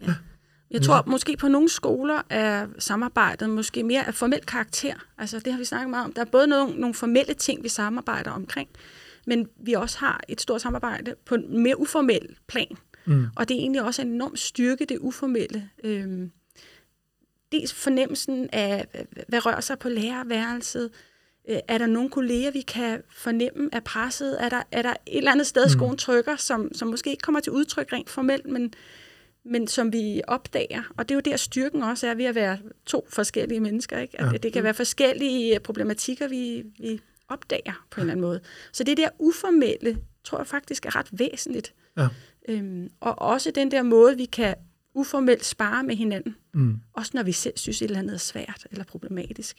ja. 0.00 0.14
Jeg 0.70 0.82
tror 0.82 1.04
måske 1.06 1.36
på 1.36 1.48
nogle 1.48 1.68
skoler 1.68 2.22
er 2.30 2.66
samarbejdet 2.78 3.50
måske 3.50 3.82
mere 3.82 4.06
af 4.06 4.14
formel 4.14 4.40
karakter. 4.40 4.94
Altså 5.18 5.38
det 5.38 5.52
har 5.52 5.58
vi 5.58 5.64
snakket 5.64 5.90
meget 5.90 6.04
om. 6.04 6.12
Der 6.12 6.20
er 6.20 6.26
både 6.32 6.46
nogle, 6.46 6.80
nogle 6.80 6.94
formelle 6.94 7.34
ting, 7.34 7.62
vi 7.62 7.68
samarbejder 7.68 8.30
omkring, 8.30 8.68
men 9.26 9.48
vi 9.56 9.72
også 9.72 9.98
har 9.98 10.20
et 10.28 10.40
stort 10.40 10.60
samarbejde 10.60 11.14
på 11.26 11.34
en 11.34 11.62
mere 11.62 11.80
uformel 11.80 12.36
plan. 12.48 12.76
Mm. 13.06 13.26
Og 13.36 13.48
det 13.48 13.54
er 13.56 13.60
egentlig 13.60 13.82
også 13.82 14.02
en 14.02 14.08
enorm 14.08 14.36
styrke, 14.36 14.84
det 14.84 14.98
uformelle. 14.98 15.68
Øhm, 15.84 16.30
dels 17.52 17.74
fornemmelsen 17.74 18.48
af, 18.52 18.86
hvad 19.28 19.46
rører 19.46 19.60
sig 19.60 19.78
på 19.78 19.88
lærerværelset. 19.88 20.90
Øh, 21.48 21.58
er 21.68 21.78
der 21.78 21.86
nogle 21.86 22.10
kolleger, 22.10 22.50
vi 22.50 22.60
kan 22.60 23.02
fornemme 23.10 23.68
er 23.72 23.80
presset? 23.80 24.44
Er 24.44 24.48
der, 24.48 24.62
er 24.70 24.82
der 24.82 24.90
et 24.90 25.18
eller 25.18 25.32
andet 25.32 25.46
sted, 25.46 25.64
mm. 25.64 25.70
skoen 25.70 25.96
trykker, 25.96 26.36
som, 26.36 26.74
som 26.74 26.88
måske 26.88 27.10
ikke 27.10 27.20
kommer 27.22 27.40
til 27.40 27.52
udtryk 27.52 27.92
rent 27.92 28.10
formelt, 28.10 28.46
men, 28.46 28.74
men 29.44 29.66
som 29.66 29.92
vi 29.92 30.22
opdager? 30.28 30.82
Og 30.96 31.08
det 31.08 31.14
er 31.14 31.16
jo 31.16 31.20
der 31.32 31.36
styrken 31.36 31.82
også 31.82 32.06
er 32.06 32.14
ved 32.14 32.24
at 32.24 32.34
være 32.34 32.58
to 32.86 33.06
forskellige 33.10 33.60
mennesker. 33.60 33.98
Ikke? 33.98 34.20
At 34.20 34.32
Ja. 34.32 34.38
det 34.38 34.52
kan 34.52 34.62
være 34.62 34.74
forskellige 34.74 35.60
problematikker, 35.60 36.28
vi, 36.28 36.64
vi 36.78 37.00
opdager 37.28 37.86
på 37.90 38.00
en 38.00 38.02
eller 38.02 38.12
anden 38.12 38.26
måde. 38.26 38.40
Så 38.72 38.84
det 38.84 38.96
der 38.96 39.08
uformelle, 39.18 39.98
tror 40.24 40.38
jeg 40.38 40.46
faktisk 40.46 40.86
er 40.86 40.96
ret 40.96 41.08
væsentligt. 41.12 41.74
Ja. 41.96 42.08
Øhm, 42.48 42.88
og 43.00 43.18
også 43.22 43.50
den 43.54 43.70
der 43.70 43.82
måde, 43.82 44.16
vi 44.16 44.24
kan 44.24 44.54
uformelt 44.94 45.44
spare 45.44 45.82
med 45.84 45.96
hinanden. 45.96 46.36
Mm. 46.54 46.76
Også 46.92 47.10
når 47.14 47.22
vi 47.22 47.32
selv 47.32 47.54
synes, 47.56 47.82
et 47.82 47.86
eller 47.86 47.98
andet 47.98 48.14
er 48.14 48.18
svært 48.18 48.66
eller 48.70 48.84
problematisk. 48.84 49.56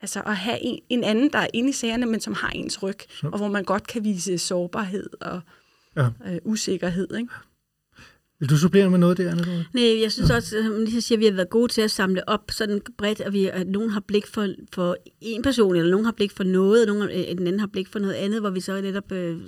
Altså 0.00 0.22
at 0.26 0.36
have 0.36 0.58
en, 0.62 0.78
en 0.88 1.04
anden, 1.04 1.32
der 1.32 1.38
er 1.38 1.46
inde 1.54 1.68
i 1.68 1.72
sagerne, 1.72 2.06
men 2.06 2.20
som 2.20 2.34
har 2.34 2.48
ens 2.50 2.82
ryg, 2.82 2.94
Så- 3.10 3.26
og 3.32 3.38
hvor 3.38 3.48
man 3.48 3.64
godt 3.64 3.86
kan 3.86 4.04
vise 4.04 4.38
sårbarhed 4.38 5.10
og 5.20 5.40
Ja. 5.96 6.08
øh, 6.26 6.38
usikkerhed. 6.44 7.14
Ikke? 7.16 7.28
Vil 8.40 8.48
du 8.50 8.56
supplere 8.56 8.90
med 8.90 8.98
noget 8.98 9.16
der, 9.18 9.34
Dorte? 9.34 9.66
Nej, 9.74 10.00
jeg 10.02 10.12
synes 10.12 10.30
også, 10.30 10.62
som 10.64 10.78
lige 10.84 11.00
så 11.02 11.06
siger, 11.06 11.16
at 11.16 11.20
vi 11.20 11.24
har 11.24 11.32
været 11.32 11.50
gode 11.50 11.72
til 11.72 11.80
at 11.80 11.90
samle 11.90 12.28
op 12.28 12.50
sådan 12.50 12.80
bredt, 12.98 13.20
at, 13.20 13.32
vi, 13.32 13.46
at 13.46 13.66
nogen 13.66 13.90
har 13.90 14.00
blik 14.00 14.26
for, 14.26 14.48
for 14.72 14.96
en 15.20 15.42
person, 15.42 15.76
eller 15.76 15.90
nogen 15.90 16.04
har 16.04 16.12
blik 16.12 16.32
for 16.32 16.44
noget, 16.44 16.88
og 16.88 16.94
nogen, 16.96 17.10
øh, 17.10 17.38
den 17.38 17.46
anden 17.46 17.60
har 17.60 17.66
blik 17.66 17.88
for 17.88 17.98
noget 17.98 18.14
andet, 18.14 18.40
hvor 18.40 18.50
vi 18.50 18.60
så 18.60 18.80
netop 18.80 19.12
øh, 19.12 19.40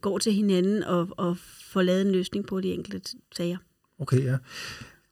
går 0.00 0.18
til 0.18 0.32
hinanden 0.32 0.82
og, 0.84 1.08
og 1.10 1.36
får 1.72 1.82
lavet 1.82 2.00
en 2.00 2.12
løsning 2.12 2.46
på 2.46 2.60
de 2.60 2.72
enkelte 2.72 3.16
sager. 3.36 3.56
Okay, 3.98 4.24
ja. 4.24 4.36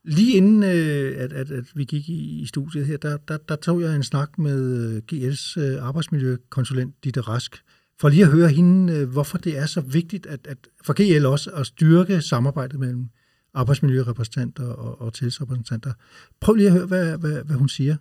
Lige 0.04 0.36
inden 0.36 0.62
øh, 0.62 1.22
at, 1.22 1.32
at, 1.32 1.50
at 1.50 1.64
vi 1.74 1.84
gik 1.84 2.08
i, 2.08 2.40
i 2.42 2.46
studiet 2.46 2.86
her, 2.86 2.96
der, 2.96 3.16
der, 3.16 3.36
der 3.36 3.56
tog 3.56 3.80
jeg 3.80 3.96
en 3.96 4.02
snak 4.02 4.38
med 4.38 4.86
øh, 4.96 5.02
GL's 5.12 5.60
øh, 5.60 5.86
arbejdsmiljøkonsulent 5.86 7.04
Ditte 7.04 7.20
Rask, 7.20 7.64
for 8.00 8.08
lige 8.08 8.22
at 8.22 8.30
høre 8.30 8.48
hende, 8.48 8.92
øh, 8.92 9.08
hvorfor 9.08 9.38
det 9.38 9.58
er 9.58 9.66
så 9.66 9.80
vigtigt 9.80 10.26
at, 10.26 10.46
at 10.46 10.58
for 10.84 11.18
GL 11.18 11.26
også 11.26 11.50
at 11.50 11.66
styrke 11.66 12.22
samarbejdet 12.22 12.80
mellem 12.80 13.08
arbejdsmiljørepræsentanter 13.54 14.66
og, 14.66 15.00
og 15.00 15.12
tillidsrepræsentanter. 15.14 15.92
Prøv 16.40 16.54
lige 16.54 16.66
at 16.66 16.72
høre, 16.72 16.86
hvad, 16.86 17.18
hvad, 17.18 17.44
hvad 17.44 17.56
hun 17.56 17.68
siger. 17.68 17.96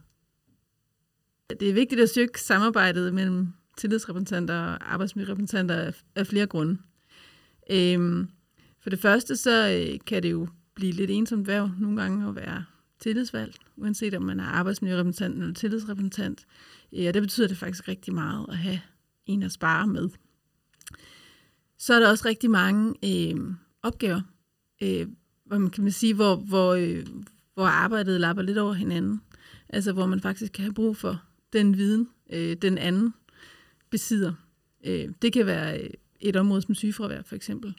Det 1.60 1.70
er 1.70 1.74
vigtigt 1.74 2.02
at 2.02 2.10
styrke 2.10 2.42
samarbejdet 2.42 3.14
mellem 3.14 3.48
tillidsrepræsentanter 3.78 4.56
og 4.56 4.94
arbejdsmiljørepræsentanter 4.94 5.76
af- 5.76 6.04
af 6.16 6.28
flere 6.28 6.48
grunde. 6.48 6.78
Øhm, 7.72 8.28
for 8.82 8.90
det 8.90 9.00
første, 9.00 9.36
så 9.36 9.70
øh, 9.70 10.00
kan 10.06 10.24
det 10.24 10.32
jo 10.32 10.48
blive 10.76 10.92
lidt 10.92 11.12
ensomt 11.12 11.48
værv 11.48 11.70
nogle 11.80 12.02
gange 12.02 12.30
at 12.30 12.36
være 12.36 12.66
tillidsvalgt, 13.00 13.58
uanset 13.78 14.14
om 14.14 14.22
man 14.22 14.40
er 14.40 14.44
arbejdsmiljørepræsentant 14.44 15.38
eller 15.38 15.54
tillidsrepræsentant. 15.54 16.46
Ja, 16.92 17.08
og 17.08 17.14
det 17.14 17.22
betyder 17.22 17.48
det 17.48 17.58
faktisk 17.58 17.88
rigtig 17.88 18.14
meget 18.14 18.46
at 18.50 18.58
have 18.58 18.82
en 19.26 19.44
at 19.44 19.52
spare 19.52 19.88
med. 19.88 20.10
Så 21.78 21.94
er 21.94 22.00
der 22.00 22.10
også 22.10 22.28
rigtig 22.28 22.52
mange 22.52 22.96
øh, 23.04 23.54
opgaver, 23.84 24.22
øh, 24.84 25.08
hvor 25.46 25.58
man 25.58 25.70
kan 25.70 25.84
man 25.84 25.92
sige, 25.92 26.14
hvor, 26.14 26.36
hvor, 26.36 26.74
øh, 26.74 27.06
hvor 27.54 27.66
arbejdet 27.66 28.22
lapper 28.22 28.44
lidt 28.44 28.58
over 28.58 28.74
hinanden. 28.74 29.22
Altså 29.70 29.92
hvor 29.92 30.06
man 30.06 30.20
faktisk 30.20 30.52
kan 30.52 30.64
have 30.64 30.74
brug 30.74 30.98
for 30.98 31.22
den 31.54 31.78
viden, 31.78 32.10
øh, 32.34 32.58
den 32.62 32.78
anden 32.78 33.14
besidder. 33.90 34.34
Øh, 34.86 35.10
det 35.22 35.34
kan 35.34 35.46
være 35.46 35.82
øh, 35.82 35.90
et 36.20 36.36
område 36.36 36.62
som 36.62 36.76
sygefravær 36.76 37.22
for 37.22 37.36
eksempel, 37.36 37.76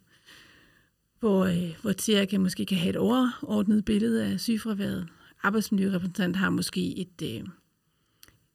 hvor, 1.21 1.45
øh, 1.45 1.77
hvor 1.83 1.93
TIA 1.93 2.25
kan 2.25 2.41
måske 2.41 2.67
kan 2.67 2.79
have 2.79 2.91
et 2.91 2.97
overordnet 2.97 3.85
billede 3.85 4.27
af 4.27 4.41
sygefraværet. 4.41 5.09
Arbejdsmiljørepræsentant 5.43 6.37
har 6.37 6.51
måske 6.51 6.99
et, 6.99 7.23
øh, 7.23 7.49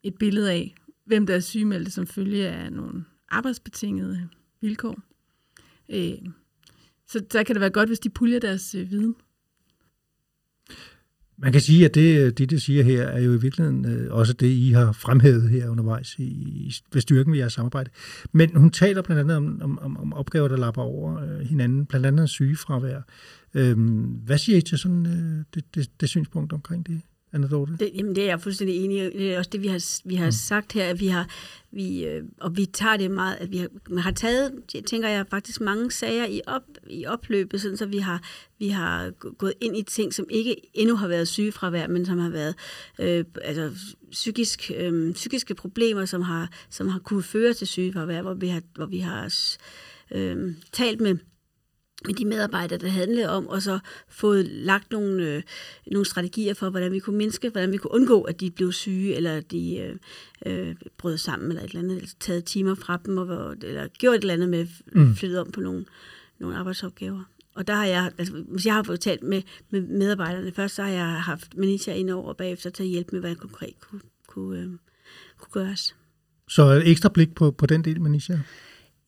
et 0.04 0.18
billede 0.18 0.52
af, 0.52 0.76
hvem 1.06 1.28
der 1.28 1.36
er 1.36 1.40
sygemeldte 1.40 1.92
som 1.92 2.08
følge 2.08 2.48
af 2.48 2.74
nogle 2.74 3.06
arbejdsbetingede 3.30 4.30
vilkår. 4.62 5.00
Øh, 5.90 6.32
så 7.08 7.20
der 7.20 7.44
kan 7.44 7.56
det 7.56 7.62
være 7.62 7.70
godt, 7.70 7.90
hvis 7.90 8.00
de 8.00 8.10
puljer 8.10 8.40
deres 8.40 8.76
øh, 8.76 8.92
viden. 8.92 9.16
Man 11.38 11.52
kan 11.52 11.62
sige, 11.62 11.86
at 11.86 11.96
det, 11.96 12.20
øh, 12.20 12.32
det, 12.32 12.50
det 12.50 12.62
siger 12.62 12.84
her, 12.84 13.04
er 13.04 13.20
jo 13.20 13.34
i 13.34 13.42
virkeligheden 13.42 13.86
øh, 13.86 14.14
også 14.14 14.34
det, 14.34 14.48
I 14.48 14.72
har 14.72 14.92
fremhævet 14.92 15.50
her 15.50 15.70
undervejs 15.70 16.16
i, 16.20 16.24
i, 16.24 16.76
ved 16.94 17.02
styrken 17.02 17.34
ved 17.34 17.40
jeres 17.40 17.54
samarbejde. 17.54 17.90
Men 18.32 18.56
hun 18.56 18.72
taler 18.72 19.02
blandt 19.02 19.22
andet 19.22 19.38
om, 19.38 19.62
om, 19.62 19.80
om, 19.80 19.98
om 19.98 20.14
opgaver, 20.14 20.48
der 20.48 20.58
lapper 20.58 20.82
over 20.82 21.24
øh, 21.24 21.40
hinanden, 21.40 21.86
blandt 21.86 22.06
andet 22.06 22.30
sygefravær. 22.30 23.02
Øhm, 23.54 24.04
hvad 24.04 24.38
siger 24.38 24.58
I 24.58 24.62
til 24.62 24.78
sådan 24.78 25.06
øh, 25.06 25.44
det, 25.54 25.76
det, 25.76 26.02
det 26.02 26.10
synspunkt 26.10 26.54
omkring 26.54 26.88
det, 26.88 27.02
Anna 27.36 27.48
Dorte? 27.48 27.78
Det, 27.80 27.92
jamen, 27.96 28.16
det 28.16 28.24
er 28.24 28.28
jeg 28.28 28.42
fuldstændig 28.42 28.86
enig 28.86 28.98
i. 28.98 29.18
Det 29.18 29.34
er 29.34 29.38
også 29.38 29.50
det, 29.50 29.62
vi 29.62 29.68
har, 29.68 30.02
vi 30.06 30.16
har 30.16 30.26
mm. 30.26 30.32
sagt 30.32 30.74
her, 30.74 30.86
at 30.90 31.00
vi 31.00 31.08
har, 31.08 31.28
vi, 31.72 32.06
øh, 32.06 32.24
og 32.42 32.58
vi 32.58 32.66
tager 32.66 32.98
det 32.98 33.12
meget, 33.12 33.36
at 33.36 33.52
vi 33.52 33.58
har, 33.58 33.68
man 33.90 34.00
har 34.00 34.12
taget, 34.12 34.54
tænker 34.86 35.10
jeg, 35.10 35.26
faktisk 35.30 35.62
mange 35.62 35.92
sager 35.92 36.26
i, 36.26 36.42
op, 36.48 36.62
i 36.90 37.06
opløbet, 37.06 37.62
sådan, 37.62 37.78
så 37.78 37.86
vi 37.86 37.98
har, 37.98 38.22
vi 38.60 38.68
har 38.68 39.12
gå- 39.12 39.34
gået 39.38 39.54
ind 39.62 39.78
i 39.78 39.82
ting, 39.82 40.14
som 40.14 40.26
ikke 40.30 40.56
endnu 40.74 40.96
har 40.96 41.08
været 41.08 41.28
sygefravær, 41.28 41.88
men 41.88 42.06
som 42.06 42.18
har 42.18 42.30
været 42.30 42.56
øh, 43.00 43.26
altså, 43.42 43.72
psykisk, 44.12 44.72
øh, 44.78 45.14
psykiske 45.14 45.56
problemer, 45.56 46.06
som 46.06 46.22
har, 46.22 46.50
som 46.70 46.88
har 46.88 47.00
kunne 47.00 47.24
føre 47.24 47.54
til 47.54 47.68
sygefravær, 47.68 48.22
hvor 48.22 48.34
vi 48.34 48.48
har, 48.48 48.62
hvor 48.76 48.86
vi 48.86 49.00
har 49.00 49.58
øh, 50.12 50.54
talt 50.72 51.02
med 51.02 51.18
med 52.06 52.14
de 52.14 52.26
medarbejdere, 52.26 52.80
der 52.80 52.88
handlede 52.88 53.30
om, 53.30 53.48
og 53.48 53.62
så 53.62 53.80
fået 54.10 54.46
lagt 54.46 54.92
nogle, 54.92 55.24
øh, 55.24 55.44
nogle 55.92 56.06
strategier 56.06 56.54
for, 56.54 56.70
hvordan 56.70 56.92
vi 56.92 57.00
kunne 57.00 57.18
mindske, 57.18 57.50
hvordan 57.50 57.72
vi 57.72 57.78
kunne 57.78 57.94
undgå, 57.94 58.22
at 58.22 58.40
de 58.40 58.52
blev 58.52 58.72
syge, 58.72 59.16
eller 59.16 59.42
de 59.42 59.78
øh, 59.78 59.96
øh, 60.46 60.76
brød 60.98 61.18
sammen, 61.18 61.50
eller 61.50 61.62
et 61.62 61.68
eller 61.68 61.80
andet, 61.80 61.96
eller 61.96 62.10
taget 62.20 62.46
timer 62.46 62.76
fra 62.76 63.00
dem, 63.06 63.18
og, 63.18 63.56
eller 63.62 63.88
gjort 63.88 64.16
et 64.16 64.22
eller 64.22 64.34
andet 64.34 64.50
med 64.50 64.68
mm. 64.94 65.16
flyttet 65.16 65.40
om 65.40 65.52
på 65.52 65.60
nogle, 65.60 65.86
nogle 66.40 66.58
arbejdsopgaver. 66.58 67.24
Og 67.56 67.68
der 67.68 67.74
har 67.74 67.86
jeg, 67.86 68.12
altså, 68.18 68.34
hvis 68.48 68.66
jeg 68.66 68.74
har 68.74 68.84
fået 68.84 69.00
talt 69.00 69.24
med, 69.24 69.42
med 69.70 69.82
medarbejderne 69.82 70.52
først, 70.52 70.76
så 70.76 70.84
har 70.84 70.90
jeg 70.90 71.22
haft 71.22 71.58
Manisha 71.58 71.94
ind 71.94 72.10
over 72.10 72.28
og 72.28 72.38
bagefter 72.38 72.70
til 72.70 72.84
at 72.84 72.90
hjælpe 72.90 73.10
med, 73.12 73.20
hvad 73.20 73.30
jeg 73.30 73.38
konkret 73.38 73.74
kunne, 73.82 74.02
kunne, 74.28 74.60
øh, 74.60 74.70
kunne 75.40 75.64
gøres. 75.64 75.96
Så 76.48 76.64
et 76.64 76.90
ekstra 76.90 77.10
blik 77.10 77.36
på, 77.36 77.52
på 77.52 77.66
den 77.66 77.84
del, 77.84 78.02
Manisha? 78.02 78.38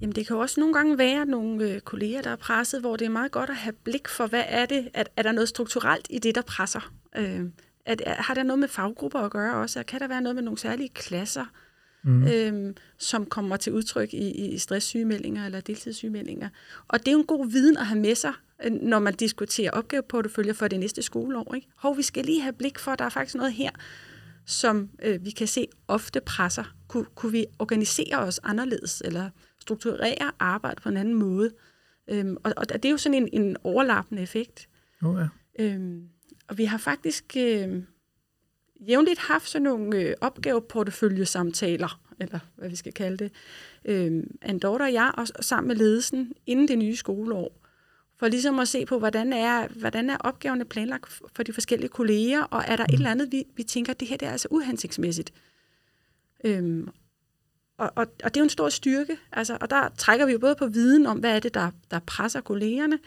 Jamen 0.01 0.15
det 0.15 0.27
kan 0.27 0.35
jo 0.35 0.41
også 0.41 0.59
nogle 0.59 0.73
gange 0.73 0.97
være 0.97 1.25
nogle 1.25 1.71
øh, 1.71 1.79
kolleger, 1.79 2.21
der 2.21 2.29
er 2.29 2.35
presset, 2.35 2.81
hvor 2.81 2.95
det 2.95 3.05
er 3.05 3.09
meget 3.09 3.31
godt 3.31 3.49
at 3.49 3.55
have 3.55 3.73
blik 3.73 4.07
for, 4.07 4.27
hvad 4.27 4.43
er 4.47 4.65
det? 4.65 4.89
Er, 4.93 5.03
er 5.15 5.21
der 5.21 5.31
noget 5.31 5.49
strukturelt 5.49 6.07
i 6.09 6.19
det, 6.19 6.35
der 6.35 6.41
presser? 6.41 6.93
Øh, 7.15 7.41
at, 7.85 8.01
har 8.05 8.33
der 8.33 8.43
noget 8.43 8.59
med 8.59 8.67
faggrupper 8.67 9.19
at 9.19 9.31
gøre 9.31 9.55
også? 9.55 9.83
Kan 9.83 9.99
der 9.99 10.07
være 10.07 10.21
noget 10.21 10.35
med 10.35 10.43
nogle 10.43 10.57
særlige 10.57 10.89
klasser, 10.89 11.45
mm. 12.03 12.27
øh, 12.27 12.73
som 12.97 13.25
kommer 13.25 13.57
til 13.57 13.73
udtryk 13.73 14.13
i, 14.13 14.53
i 14.53 14.57
stresssygemeldinger 14.57 15.45
eller 15.45 15.61
deltidssygemeldinger? 15.61 16.49
Og 16.87 16.99
det 16.99 17.07
er 17.07 17.11
jo 17.11 17.19
en 17.19 17.25
god 17.25 17.51
viden 17.51 17.77
at 17.77 17.85
have 17.85 17.99
med 17.99 18.15
sig, 18.15 18.33
øh, 18.63 18.71
når 18.71 18.99
man 18.99 19.13
diskuterer 19.13 19.71
opgaveporteføljer 19.71 20.53
for 20.53 20.67
det 20.67 20.79
næste 20.79 21.01
skoleår. 21.01 21.55
Ikke? 21.55 21.67
Hov, 21.75 21.97
vi 21.97 22.03
skal 22.03 22.25
lige 22.25 22.41
have 22.41 22.53
blik 22.53 22.79
for, 22.79 22.91
at 22.91 22.99
der 22.99 23.05
er 23.05 23.09
faktisk 23.09 23.35
noget 23.35 23.53
her, 23.53 23.71
som 24.45 24.89
øh, 25.03 25.25
vi 25.25 25.29
kan 25.29 25.47
se 25.47 25.67
ofte 25.87 26.21
presser. 26.21 26.75
Kun, 26.87 27.05
kunne 27.15 27.31
vi 27.31 27.45
organisere 27.59 28.17
os 28.17 28.39
anderledes, 28.43 29.01
eller 29.05 29.29
strukturere 29.67 30.31
arbejde 30.39 30.81
på 30.81 30.89
en 30.89 30.97
anden 30.97 31.13
måde. 31.13 31.51
Øhm, 32.07 32.37
og, 32.43 32.53
og 32.57 32.69
det 32.69 32.85
er 32.85 32.89
jo 32.89 32.97
sådan 32.97 33.13
en, 33.23 33.29
en 33.33 33.57
overlappende 33.63 34.21
effekt. 34.21 34.69
Oh, 35.03 35.19
ja. 35.19 35.27
øhm, 35.63 36.09
og 36.47 36.57
vi 36.57 36.65
har 36.65 36.77
faktisk 36.77 37.37
øh, 37.37 37.83
jævnligt 38.87 39.19
haft 39.19 39.49
sådan 39.49 39.63
nogle 39.63 39.97
øh, 39.97 40.15
opgaveporteføljesamtaler, 40.21 42.01
eller 42.19 42.39
hvad 42.55 42.69
vi 42.69 42.75
skal 42.75 42.93
kalde 42.93 43.17
det, 43.17 43.31
øh, 43.85 44.23
daughter 44.61 44.85
og 44.85 44.93
jeg, 44.93 45.11
og, 45.17 45.27
og 45.35 45.43
sammen 45.43 45.67
med 45.67 45.75
ledelsen 45.75 46.33
inden 46.45 46.67
det 46.67 46.77
nye 46.77 46.95
skoleår, 46.95 47.61
for 48.17 48.27
ligesom 48.27 48.59
at 48.59 48.67
se 48.67 48.85
på, 48.85 48.99
hvordan 48.99 49.33
er, 49.33 49.67
hvordan 49.67 50.09
er 50.09 50.17
opgaverne 50.19 50.65
planlagt 50.65 51.21
for 51.35 51.43
de 51.43 51.53
forskellige 51.53 51.89
kolleger, 51.89 52.43
og 52.43 52.63
er 52.67 52.75
der 52.75 52.85
mm. 52.89 52.93
et 52.93 52.97
eller 52.97 53.11
andet, 53.11 53.31
vi, 53.31 53.43
vi 53.55 53.63
tænker, 53.63 53.93
det 53.93 54.07
her 54.07 54.17
det 54.17 54.27
er 54.27 54.31
altså 54.31 54.47
uhensigtsmæssigt. 54.51 55.33
Øhm, 56.43 56.89
og, 57.77 57.91
og, 57.95 58.07
og 58.23 58.33
det 58.33 58.37
er 58.37 58.41
jo 58.41 58.43
en 58.43 58.49
stor 58.49 58.69
styrke, 58.69 59.17
altså, 59.31 59.57
og 59.61 59.69
der 59.69 59.89
trækker 59.97 60.25
vi 60.25 60.31
jo 60.31 60.39
både 60.39 60.55
på 60.55 60.67
viden 60.67 61.05
om, 61.05 61.17
hvad 61.17 61.35
er 61.35 61.39
det, 61.39 61.53
der, 61.53 61.71
der 61.91 61.99
presser 61.99 62.41
kollegerne, 62.41 62.99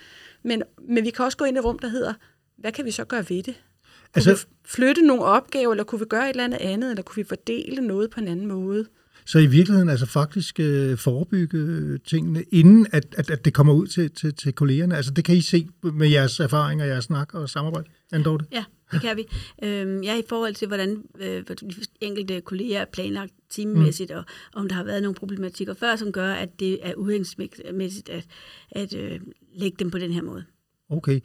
men, 0.42 0.62
men 0.88 1.04
vi 1.04 1.10
kan 1.10 1.24
også 1.24 1.38
gå 1.38 1.44
ind 1.44 1.56
i 1.56 1.58
et 1.58 1.64
rum, 1.64 1.78
der 1.78 1.88
hedder, 1.88 2.14
hvad 2.56 2.72
kan 2.72 2.84
vi 2.84 2.90
så 2.90 3.04
gøre 3.04 3.24
ved 3.28 3.42
det? 3.42 3.54
Kunne 3.54 4.10
altså, 4.14 4.30
vi 4.34 4.52
flytte 4.64 5.02
nogle 5.02 5.24
opgaver, 5.24 5.70
eller 5.70 5.84
kunne 5.84 5.98
vi 5.98 6.04
gøre 6.04 6.24
et 6.24 6.30
eller 6.30 6.44
andet 6.44 6.58
andet, 6.58 6.90
eller 6.90 7.02
kunne 7.02 7.24
vi 7.24 7.28
fordele 7.28 7.86
noget 7.86 8.10
på 8.10 8.20
en 8.20 8.28
anden 8.28 8.46
måde? 8.46 8.86
Så 9.24 9.38
i 9.38 9.46
virkeligheden 9.46 9.88
altså 9.88 10.06
faktisk 10.06 10.60
øh, 10.60 10.98
forebygge 10.98 11.98
tingene, 11.98 12.42
inden 12.42 12.86
at, 12.92 13.06
at, 13.16 13.30
at 13.30 13.44
det 13.44 13.54
kommer 13.54 13.72
ud 13.72 13.86
til, 13.86 14.10
til, 14.10 14.34
til 14.34 14.52
kollegerne. 14.52 14.96
Altså 14.96 15.10
det 15.10 15.24
kan 15.24 15.36
I 15.36 15.40
se 15.40 15.68
med 15.82 16.08
jeres 16.08 16.40
erfaringer, 16.40 16.84
jeres 16.84 17.04
snak 17.04 17.34
og 17.34 17.48
samarbejde, 17.48 17.88
Andorte? 18.12 18.44
Ja, 18.52 18.64
det 18.92 19.00
kan 19.00 19.16
vi. 19.16 19.26
Øhm, 19.62 20.02
ja, 20.02 20.18
i 20.18 20.22
forhold 20.28 20.54
til, 20.54 20.68
hvordan 20.68 21.02
øh, 21.20 21.42
enkelte 22.00 22.40
kolleger 22.40 22.80
er 22.80 22.84
planlagt 22.84 23.32
timemæssigt, 23.50 24.10
mm. 24.10 24.16
og 24.16 24.24
om 24.54 24.68
der 24.68 24.74
har 24.74 24.84
været 24.84 25.02
nogle 25.02 25.14
problematikker 25.14 25.74
før, 25.74 25.96
som 25.96 26.12
gør, 26.12 26.32
at 26.32 26.60
det 26.60 26.78
er 26.86 26.94
uhændsmæssigt 26.94 28.08
at, 28.08 28.26
at 28.70 28.94
øh, 28.94 29.20
lægge 29.54 29.76
dem 29.78 29.90
på 29.90 29.98
den 29.98 30.12
her 30.12 30.22
måde. 30.22 30.44
Okay. 30.90 31.20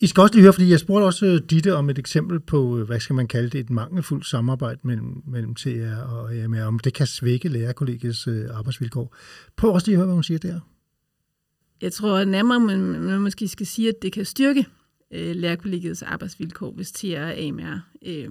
I 0.00 0.06
skal 0.06 0.20
også 0.20 0.34
lige 0.34 0.42
høre, 0.42 0.52
fordi 0.52 0.70
jeg 0.70 0.80
spurgte 0.80 1.04
også 1.04 1.26
øh, 1.26 1.40
Ditte 1.50 1.74
om 1.74 1.90
et 1.90 1.98
eksempel 1.98 2.40
på, 2.40 2.78
øh, 2.78 2.86
hvad 2.86 3.00
skal 3.00 3.14
man 3.14 3.28
kalde 3.28 3.50
det, 3.50 3.60
et 3.60 3.70
mangelfuldt 3.70 4.26
samarbejde 4.26 4.80
mellem, 4.82 5.22
mellem 5.26 5.54
TR 5.54 6.02
og 6.02 6.34
AMR, 6.34 6.62
om 6.62 6.78
det 6.78 6.94
kan 6.94 7.06
svække 7.06 7.48
lærerkollegiets 7.48 8.28
øh, 8.28 8.44
arbejdsvilkår. 8.52 9.16
Prøv 9.56 9.72
også 9.72 9.86
lige 9.86 9.94
at 9.94 9.98
høre, 9.98 10.06
hvad 10.06 10.14
hun 10.14 10.22
siger 10.22 10.38
der. 10.38 10.60
Jeg 11.82 11.92
tror 11.92 12.24
nærmere, 12.24 12.60
man, 12.60 12.78
man 12.80 13.20
måske 13.20 13.48
skal 13.48 13.66
sige, 13.66 13.88
at 13.88 13.94
det 14.02 14.12
kan 14.12 14.24
styrke 14.24 14.66
øh, 15.10 15.36
lærerkollegiets 15.36 16.02
arbejdsvilkår, 16.02 16.70
hvis 16.70 16.92
TR 16.92 17.18
og 17.18 17.38
AMR 17.38 17.80
øh, 18.06 18.28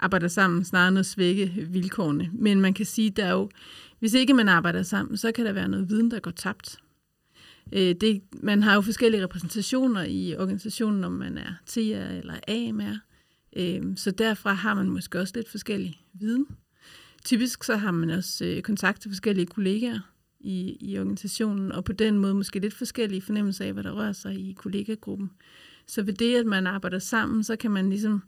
arbejder 0.00 0.28
sammen, 0.28 0.64
snarere 0.64 0.88
end 0.88 0.98
at 0.98 1.06
svække 1.06 1.66
vilkårene. 1.70 2.30
Men 2.32 2.60
man 2.60 2.74
kan 2.74 2.86
sige, 2.86 3.10
der 3.10 3.30
jo, 3.30 3.50
hvis 3.98 4.14
ikke 4.14 4.34
man 4.34 4.48
arbejder 4.48 4.82
sammen, 4.82 5.16
så 5.16 5.32
kan 5.32 5.46
der 5.46 5.52
være 5.52 5.68
noget 5.68 5.88
viden, 5.88 6.10
der 6.10 6.20
går 6.20 6.30
tabt. 6.30 6.78
Øh, 7.72 7.94
det, 8.00 8.22
man 8.42 8.62
har 8.62 8.74
jo 8.74 8.80
forskellige 8.80 9.22
repræsentationer 9.22 10.02
i 10.02 10.36
organisationen, 10.36 11.04
om 11.04 11.12
man 11.12 11.38
er 11.38 11.52
TR 11.66 11.78
eller 11.78 12.34
AMR. 12.48 12.98
Øh, 13.56 13.96
så 13.96 14.10
derfra 14.10 14.52
har 14.52 14.74
man 14.74 14.90
måske 14.90 15.20
også 15.20 15.32
lidt 15.36 15.50
forskellig 15.50 16.00
viden. 16.12 16.46
Typisk 17.24 17.64
så 17.64 17.76
har 17.76 17.90
man 17.90 18.10
også 18.10 18.44
øh, 18.44 18.62
kontakt 18.62 19.00
til 19.00 19.10
forskellige 19.10 19.46
kollegaer 19.46 20.00
i, 20.40 20.76
i 20.80 20.98
organisationen, 20.98 21.72
og 21.72 21.84
på 21.84 21.92
den 21.92 22.18
måde 22.18 22.34
måske 22.34 22.58
lidt 22.58 22.74
forskellige 22.74 23.22
fornemmelser 23.22 23.64
af, 23.64 23.72
hvad 23.72 23.82
der 23.82 23.92
rører 23.92 24.12
sig 24.12 24.34
i 24.34 24.52
kollegagruppen. 24.52 25.30
Så 25.86 26.02
ved 26.02 26.12
det, 26.12 26.36
at 26.36 26.46
man 26.46 26.66
arbejder 26.66 26.98
sammen, 26.98 27.44
så 27.44 27.56
kan 27.56 27.70
man 27.70 27.90
ligesom 27.90 28.22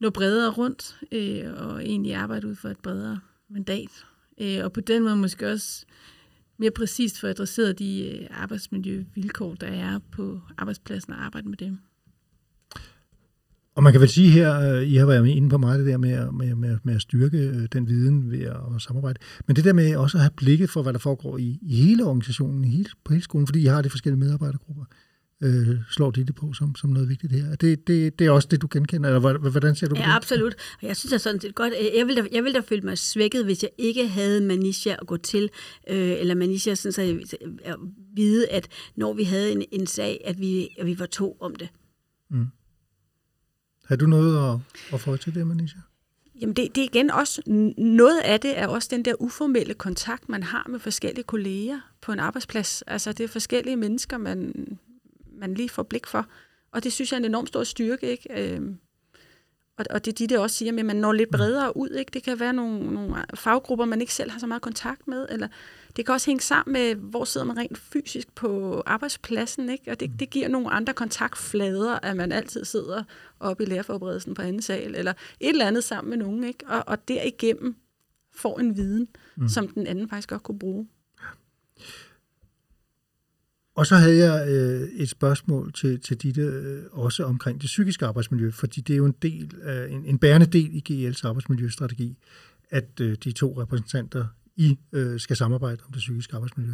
nå 0.00 0.10
bredere 0.10 0.50
rundt 0.50 1.00
øh, 1.12 1.52
og 1.54 1.84
egentlig 1.84 2.14
arbejde 2.14 2.46
ud 2.48 2.54
for 2.54 2.68
et 2.68 2.80
bredere 2.80 3.20
mandat. 3.48 4.06
Øh, 4.40 4.64
og 4.64 4.72
på 4.72 4.80
den 4.80 5.02
måde 5.02 5.16
måske 5.16 5.52
også 5.52 5.86
mere 6.58 6.70
præcist 6.70 7.20
få 7.20 7.26
adresseret 7.26 7.78
de 7.78 8.08
øh, 8.08 8.26
arbejdsmiljøvilkår, 8.30 9.54
der 9.54 9.66
er 9.66 9.98
på 10.12 10.40
arbejdspladsen 10.58 11.12
og 11.12 11.24
arbejde 11.24 11.48
med 11.48 11.56
dem. 11.56 11.78
Og 13.74 13.82
man 13.82 13.92
kan 13.92 14.00
vel 14.00 14.08
sige 14.08 14.30
her, 14.30 14.60
øh, 14.60 14.82
I 14.82 14.96
har 14.96 15.06
været 15.06 15.26
inde 15.26 15.48
på 15.48 15.58
meget 15.58 15.78
det 15.78 15.86
der 15.86 15.96
med, 15.96 16.32
med, 16.32 16.54
med, 16.54 16.78
med 16.82 16.94
at 16.94 17.02
styrke 17.02 17.38
øh, 17.38 17.68
den 17.72 17.88
viden 17.88 18.30
ved 18.30 18.42
at, 18.42 18.56
at 18.76 18.82
samarbejde, 18.82 19.18
men 19.46 19.56
det 19.56 19.64
der 19.64 19.72
med 19.72 19.96
også 19.96 20.16
at 20.16 20.22
have 20.22 20.30
blikket 20.36 20.70
for, 20.70 20.82
hvad 20.82 20.92
der 20.92 20.98
foregår 20.98 21.38
i, 21.38 21.58
i 21.62 21.76
hele 21.76 22.04
organisationen, 22.04 22.64
i 22.64 22.68
hele, 22.68 22.90
på 23.04 23.12
hele 23.12 23.24
skolen, 23.24 23.46
fordi 23.46 23.62
I 23.62 23.66
har 23.66 23.82
de 23.82 23.90
forskellige 23.90 24.20
medarbejdergrupper 24.20 24.84
øh, 25.42 25.76
slår 25.90 26.10
de 26.10 26.24
det 26.24 26.34
på 26.34 26.52
som, 26.52 26.74
som 26.74 26.90
noget 26.90 27.08
vigtigt 27.08 27.32
her. 27.32 27.56
Det, 27.56 27.86
det, 27.86 28.18
det 28.18 28.26
er 28.26 28.30
også 28.30 28.48
det, 28.50 28.62
du 28.62 28.68
genkender, 28.70 29.16
eller 29.16 29.50
hvordan 29.50 29.74
ser 29.74 29.86
du 29.86 29.94
på 29.94 29.98
ja, 29.98 30.04
det? 30.04 30.10
Ja, 30.10 30.16
absolut. 30.16 30.54
Og 30.82 30.88
jeg 30.88 30.96
synes 30.96 31.12
er 31.12 31.18
sådan 31.18 31.40
set 31.40 31.54
godt, 31.54 31.72
jeg 31.96 32.06
ville, 32.06 32.22
da, 32.22 32.28
jeg 32.32 32.44
ville 32.44 32.60
da 32.60 32.64
føle 32.68 32.82
mig 32.82 32.98
svækket, 32.98 33.44
hvis 33.44 33.62
jeg 33.62 33.70
ikke 33.78 34.08
havde 34.08 34.40
Manisha 34.40 34.96
at 35.00 35.06
gå 35.06 35.16
til, 35.16 35.50
øh, 35.88 36.20
eller 36.20 36.34
Manisha 36.34 36.74
sådan 36.74 36.92
så 36.92 37.02
jeg, 37.02 37.20
at 37.64 37.76
vide, 38.14 38.48
at 38.48 38.68
når 38.96 39.12
vi 39.12 39.22
havde 39.22 39.52
en, 39.52 39.64
en 39.72 39.86
sag, 39.86 40.20
at 40.24 40.40
vi, 40.40 40.68
at 40.78 40.86
vi 40.86 40.98
var 40.98 41.06
to 41.06 41.36
om 41.40 41.56
det. 41.56 41.68
Mm. 42.30 42.46
Har 43.84 43.96
du 43.96 44.06
noget 44.06 44.54
at, 44.54 44.60
at 44.94 45.00
få 45.00 45.16
til 45.16 45.34
det, 45.34 45.46
Manisha? 45.46 45.78
Jamen 46.40 46.56
det, 46.56 46.74
det 46.74 46.80
er 46.80 46.84
igen 46.84 47.10
også, 47.10 47.42
noget 47.78 48.20
af 48.20 48.40
det 48.40 48.58
er 48.58 48.66
også 48.66 48.88
den 48.90 49.04
der 49.04 49.14
uformelle 49.22 49.74
kontakt, 49.74 50.28
man 50.28 50.42
har 50.42 50.66
med 50.68 50.78
forskellige 50.78 51.24
kolleger 51.24 51.80
på 52.00 52.12
en 52.12 52.18
arbejdsplads. 52.18 52.82
Altså 52.82 53.12
det 53.12 53.24
er 53.24 53.28
forskellige 53.28 53.76
mennesker, 53.76 54.18
man, 54.18 54.52
man 55.38 55.54
lige 55.54 55.68
får 55.68 55.82
blik 55.82 56.06
for. 56.06 56.26
Og 56.72 56.84
det 56.84 56.92
synes 56.92 57.12
jeg 57.12 57.16
er 57.16 57.20
en 57.20 57.24
enormt 57.24 57.48
stor 57.48 57.64
styrke. 57.64 58.10
Ikke? 58.10 58.54
Øh, 58.54 58.60
og, 59.78 59.84
og 59.90 60.04
det 60.04 60.12
er 60.12 60.14
de, 60.14 60.34
der 60.34 60.38
også 60.38 60.56
siger, 60.56 60.78
at 60.78 60.86
man 60.86 60.96
når 60.96 61.12
lidt 61.12 61.30
bredere 61.30 61.76
ud. 61.76 61.88
Ikke? 61.88 62.10
Det 62.14 62.22
kan 62.22 62.40
være 62.40 62.52
nogle, 62.52 62.94
nogle 62.94 63.24
faggrupper, 63.34 63.84
man 63.84 64.00
ikke 64.00 64.14
selv 64.14 64.30
har 64.30 64.38
så 64.38 64.46
meget 64.46 64.62
kontakt 64.62 65.08
med, 65.08 65.26
eller 65.30 65.48
det 65.96 66.06
kan 66.06 66.12
også 66.12 66.30
hænge 66.30 66.40
sammen 66.40 66.72
med, 66.72 66.94
hvor 66.94 67.24
sidder 67.24 67.46
man 67.46 67.56
rent 67.56 67.78
fysisk 67.78 68.34
på 68.34 68.82
arbejdspladsen, 68.86 69.68
ikke? 69.68 69.90
og 69.90 70.00
det, 70.00 70.10
det 70.18 70.30
giver 70.30 70.48
nogle 70.48 70.70
andre 70.70 70.92
kontaktflader, 70.92 71.98
at 72.02 72.16
man 72.16 72.32
altid 72.32 72.64
sidder 72.64 73.02
oppe 73.40 73.62
i 73.62 73.66
lærerforberedelsen 73.66 74.34
på 74.34 74.42
anden 74.42 74.62
sal, 74.62 74.94
eller 74.94 75.12
et 75.40 75.48
eller 75.48 75.66
andet 75.66 75.84
sammen 75.84 76.10
med 76.10 76.18
nogen, 76.18 76.44
ikke? 76.44 76.64
Og, 76.68 76.84
og 76.86 77.08
derigennem 77.08 77.76
får 78.32 78.60
en 78.60 78.76
viden, 78.76 79.08
mm. 79.36 79.48
som 79.48 79.68
den 79.68 79.86
anden 79.86 80.08
faktisk 80.08 80.28
godt 80.28 80.42
kunne 80.42 80.58
bruge. 80.58 80.88
Og 83.78 83.86
så 83.86 83.96
havde 83.96 84.16
jeg 84.16 84.48
øh, 84.48 84.88
et 84.88 85.08
spørgsmål 85.08 85.72
til, 85.72 86.00
til 86.00 86.16
Ditte 86.16 86.42
øh, 86.42 86.82
også 86.92 87.24
omkring 87.24 87.60
det 87.60 87.66
psykiske 87.66 88.06
arbejdsmiljø, 88.06 88.50
fordi 88.50 88.80
det 88.80 88.92
er 88.92 88.96
jo 88.96 89.06
en 89.06 89.14
del, 89.22 89.54
øh, 89.62 89.92
en, 89.92 90.04
en 90.04 90.18
bærende 90.18 90.46
del 90.46 90.70
i 90.74 90.82
GL's 90.88 91.20
arbejdsmiljøstrategi, 91.24 92.16
at 92.70 93.00
øh, 93.00 93.16
de 93.24 93.32
to 93.32 93.60
repræsentanter 93.60 94.26
i 94.56 94.78
øh, 94.92 95.20
skal 95.20 95.36
samarbejde 95.36 95.82
om 95.86 95.92
det 95.92 95.98
psykiske 95.98 96.34
arbejdsmiljø. 96.34 96.72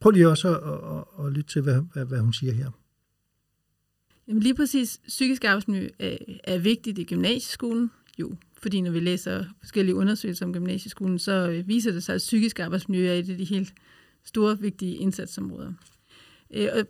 Prøv 0.00 0.10
lige 0.10 0.28
også 0.28 0.48
at, 0.48 0.54
at, 0.54 0.98
at, 0.98 1.26
at 1.26 1.32
lytte 1.32 1.52
til, 1.52 1.62
hvad, 1.62 1.82
hvad, 1.92 2.04
hvad 2.04 2.18
hun 2.18 2.32
siger 2.32 2.52
her. 2.52 2.70
Jamen 4.28 4.42
lige 4.42 4.54
præcis, 4.54 5.00
psykisk 5.08 5.44
arbejdsmiljø 5.44 5.88
er, 5.98 6.16
er 6.44 6.58
vigtigt 6.58 6.98
i 6.98 7.04
gymnasieskolen, 7.04 7.90
jo, 8.18 8.34
fordi 8.62 8.80
når 8.80 8.90
vi 8.90 9.00
læser 9.00 9.44
forskellige 9.60 9.94
undersøgelser 9.94 10.46
om 10.46 10.52
gymnasieskolen, 10.52 11.18
så 11.18 11.32
øh, 11.32 11.68
viser 11.68 11.92
det 11.92 12.02
sig, 12.02 12.14
at 12.14 12.18
psykisk 12.18 12.58
arbejdsmiljø 12.58 13.08
er 13.08 13.14
et 13.14 13.30
af 13.30 13.36
de 13.36 13.44
helt 13.44 13.74
store, 14.24 14.58
vigtige 14.60 14.96
indsatsområder. 14.96 15.72
Øh, 16.54 16.68
og, 16.72 16.86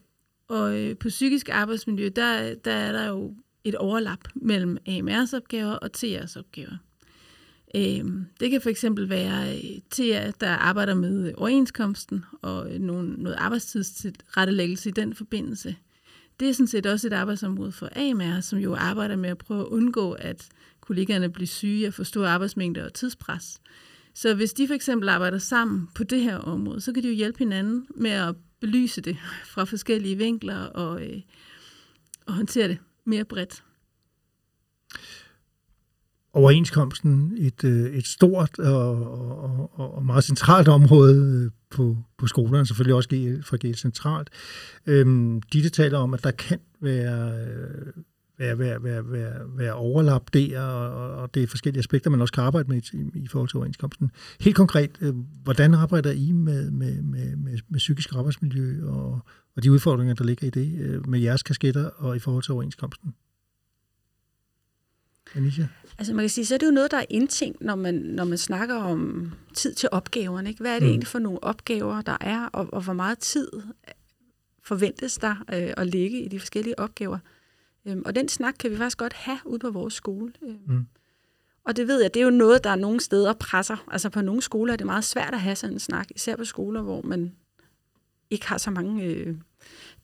og 0.48 0.78
øh, 0.78 0.96
på 0.96 1.08
psykisk 1.08 1.48
arbejdsmiljø, 1.48 2.10
der, 2.16 2.54
der 2.54 2.72
er 2.72 2.92
der 2.92 3.08
jo 3.08 3.34
et 3.64 3.74
overlap 3.74 4.28
mellem 4.34 4.78
AMR's 4.88 5.36
opgaver 5.36 5.72
og 5.72 5.90
TR's 5.96 6.38
opgaver. 6.38 6.76
Øhm, 7.74 8.26
det 8.40 8.50
kan 8.50 8.60
for 8.60 8.70
eksempel 8.70 9.08
være 9.08 9.54
øh, 9.54 9.80
TR, 9.90 10.30
der 10.40 10.50
arbejder 10.50 10.94
med 10.94 11.34
overenskomsten 11.36 12.24
og 12.42 12.72
øh, 12.72 12.80
nogle, 12.80 13.14
noget 13.14 13.36
arbejdstidsrettelæggelse 13.36 14.88
i 14.88 14.92
den 14.92 15.14
forbindelse. 15.14 15.76
Det 16.40 16.48
er 16.48 16.52
sådan 16.52 16.66
set 16.66 16.86
også 16.86 17.06
et 17.06 17.12
arbejdsområde 17.12 17.72
for 17.72 17.88
AMR, 17.96 18.40
som 18.40 18.58
jo 18.58 18.74
arbejder 18.74 19.16
med 19.16 19.30
at 19.30 19.38
prøve 19.38 19.60
at 19.60 19.66
undgå, 19.66 20.12
at 20.12 20.48
kollegaerne 20.80 21.30
bliver 21.30 21.46
syge 21.46 21.86
og 21.86 21.94
får 21.94 22.04
store 22.04 22.28
arbejdsmængder 22.28 22.84
og 22.84 22.94
tidspres. 22.94 23.60
Så 24.14 24.34
hvis 24.34 24.52
de 24.52 24.66
for 24.66 24.74
eksempel 24.74 25.08
arbejder 25.08 25.38
sammen 25.38 25.88
på 25.94 26.04
det 26.04 26.20
her 26.20 26.36
område, 26.36 26.80
så 26.80 26.92
kan 26.92 27.02
de 27.02 27.08
jo 27.08 27.14
hjælpe 27.14 27.38
hinanden 27.38 27.86
med 27.96 28.10
at 28.10 28.34
belyse 28.60 29.00
det 29.00 29.16
fra 29.52 29.64
forskellige 29.64 30.16
vinkler 30.16 30.58
og, 30.58 31.02
øh, 31.02 31.20
og 32.26 32.34
håndtere 32.34 32.68
det 32.68 32.78
mere 33.04 33.24
bredt 33.24 33.62
overenskomsten 36.32 37.36
et, 37.38 37.64
øh, 37.64 37.94
et 37.94 38.06
stort 38.06 38.58
og, 38.58 39.70
og, 39.74 39.96
og 39.96 40.04
meget 40.04 40.24
centralt 40.24 40.68
område 40.68 41.44
øh, 41.44 41.50
på, 41.70 41.96
på 42.18 42.26
skolerne, 42.26 42.66
selvfølgelig 42.66 42.94
også 42.94 43.08
fra 43.42 43.56
GL 43.56 43.74
centralt. 43.74 44.30
Øhm, 44.86 45.42
de 45.42 45.68
taler 45.68 45.98
om, 45.98 46.14
at 46.14 46.24
der 46.24 46.30
kan 46.30 46.58
være, 46.80 47.46
øh, 47.46 47.92
være, 48.40 48.58
være, 48.58 48.84
være, 48.84 49.12
være, 49.12 49.34
være 49.56 49.72
overlap 49.72 50.32
der, 50.32 50.60
og, 50.60 51.16
og 51.16 51.34
det 51.34 51.42
er 51.42 51.46
forskellige 51.46 51.78
aspekter, 51.78 52.10
man 52.10 52.20
også 52.20 52.34
kan 52.34 52.44
arbejde 52.44 52.68
med 52.68 52.82
i, 52.92 53.18
i 53.18 53.26
forhold 53.26 53.48
til 53.48 53.56
overenskomsten. 53.56 54.10
Helt 54.40 54.56
konkret, 54.56 55.14
hvordan 55.42 55.74
arbejder 55.74 56.10
I 56.10 56.32
med, 56.32 56.70
med, 56.70 57.02
med, 57.02 57.36
med, 57.36 57.58
med 57.68 57.78
psykisk 57.78 58.14
arbejdsmiljø 58.14 58.88
og, 58.88 59.20
og 59.56 59.62
de 59.62 59.72
udfordringer, 59.72 60.14
der 60.14 60.24
ligger 60.24 60.46
i 60.46 60.50
det, 60.50 61.06
med 61.08 61.20
jeres 61.20 61.42
kasketter 61.42 61.84
og 61.84 62.16
i 62.16 62.18
forhold 62.18 62.42
til 62.42 62.52
overenskomsten? 62.52 63.14
Anisha? 65.34 65.64
Altså 65.98 66.14
man 66.14 66.22
kan 66.22 66.30
sige, 66.30 66.46
så 66.46 66.54
er 66.54 66.58
det 66.58 66.66
jo 66.66 66.70
noget, 66.70 66.90
der 66.90 66.96
er 66.96 67.04
indtænkt, 67.10 67.60
når 67.60 67.74
man, 67.74 67.94
når 67.94 68.24
man 68.24 68.38
snakker 68.38 68.74
om 68.74 69.32
tid 69.54 69.74
til 69.74 69.88
opgaverne. 69.92 70.48
Ikke? 70.48 70.60
Hvad 70.60 70.70
er 70.70 70.78
det 70.78 70.82
mm. 70.82 70.90
egentlig 70.90 71.06
for 71.06 71.18
nogle 71.18 71.44
opgaver, 71.44 72.02
der 72.02 72.16
er, 72.20 72.46
og, 72.46 72.68
og 72.72 72.82
hvor 72.82 72.92
meget 72.92 73.18
tid 73.18 73.48
forventes 74.62 75.18
der 75.18 75.44
øh, 75.52 75.72
at 75.76 75.86
ligge 75.86 76.24
i 76.24 76.28
de 76.28 76.38
forskellige 76.38 76.78
opgaver? 76.78 77.18
Øhm, 77.86 78.02
og 78.06 78.14
den 78.14 78.28
snak 78.28 78.54
kan 78.58 78.70
vi 78.70 78.76
faktisk 78.76 78.98
godt 78.98 79.12
have 79.12 79.38
ude 79.44 79.58
på 79.58 79.70
vores 79.70 79.94
skole. 79.94 80.32
Øhm, 80.42 80.58
mm. 80.66 80.86
Og 81.64 81.76
det 81.76 81.88
ved 81.88 82.00
jeg, 82.00 82.14
det 82.14 82.20
er 82.20 82.24
jo 82.24 82.30
noget, 82.30 82.64
der 82.64 82.70
er 82.70 82.76
nogle 82.76 83.00
steder 83.00 83.32
presser. 83.32 83.84
Altså 83.90 84.10
på 84.10 84.20
nogle 84.20 84.42
skoler 84.42 84.72
er 84.72 84.76
det 84.76 84.86
meget 84.86 85.04
svært 85.04 85.34
at 85.34 85.40
have 85.40 85.56
sådan 85.56 85.74
en 85.74 85.80
snak, 85.80 86.06
især 86.14 86.36
på 86.36 86.44
skoler, 86.44 86.82
hvor 86.82 87.02
man 87.02 87.36
ikke 88.30 88.48
har 88.48 88.58
så 88.58 88.70
mange 88.70 89.04
øh, 89.04 89.36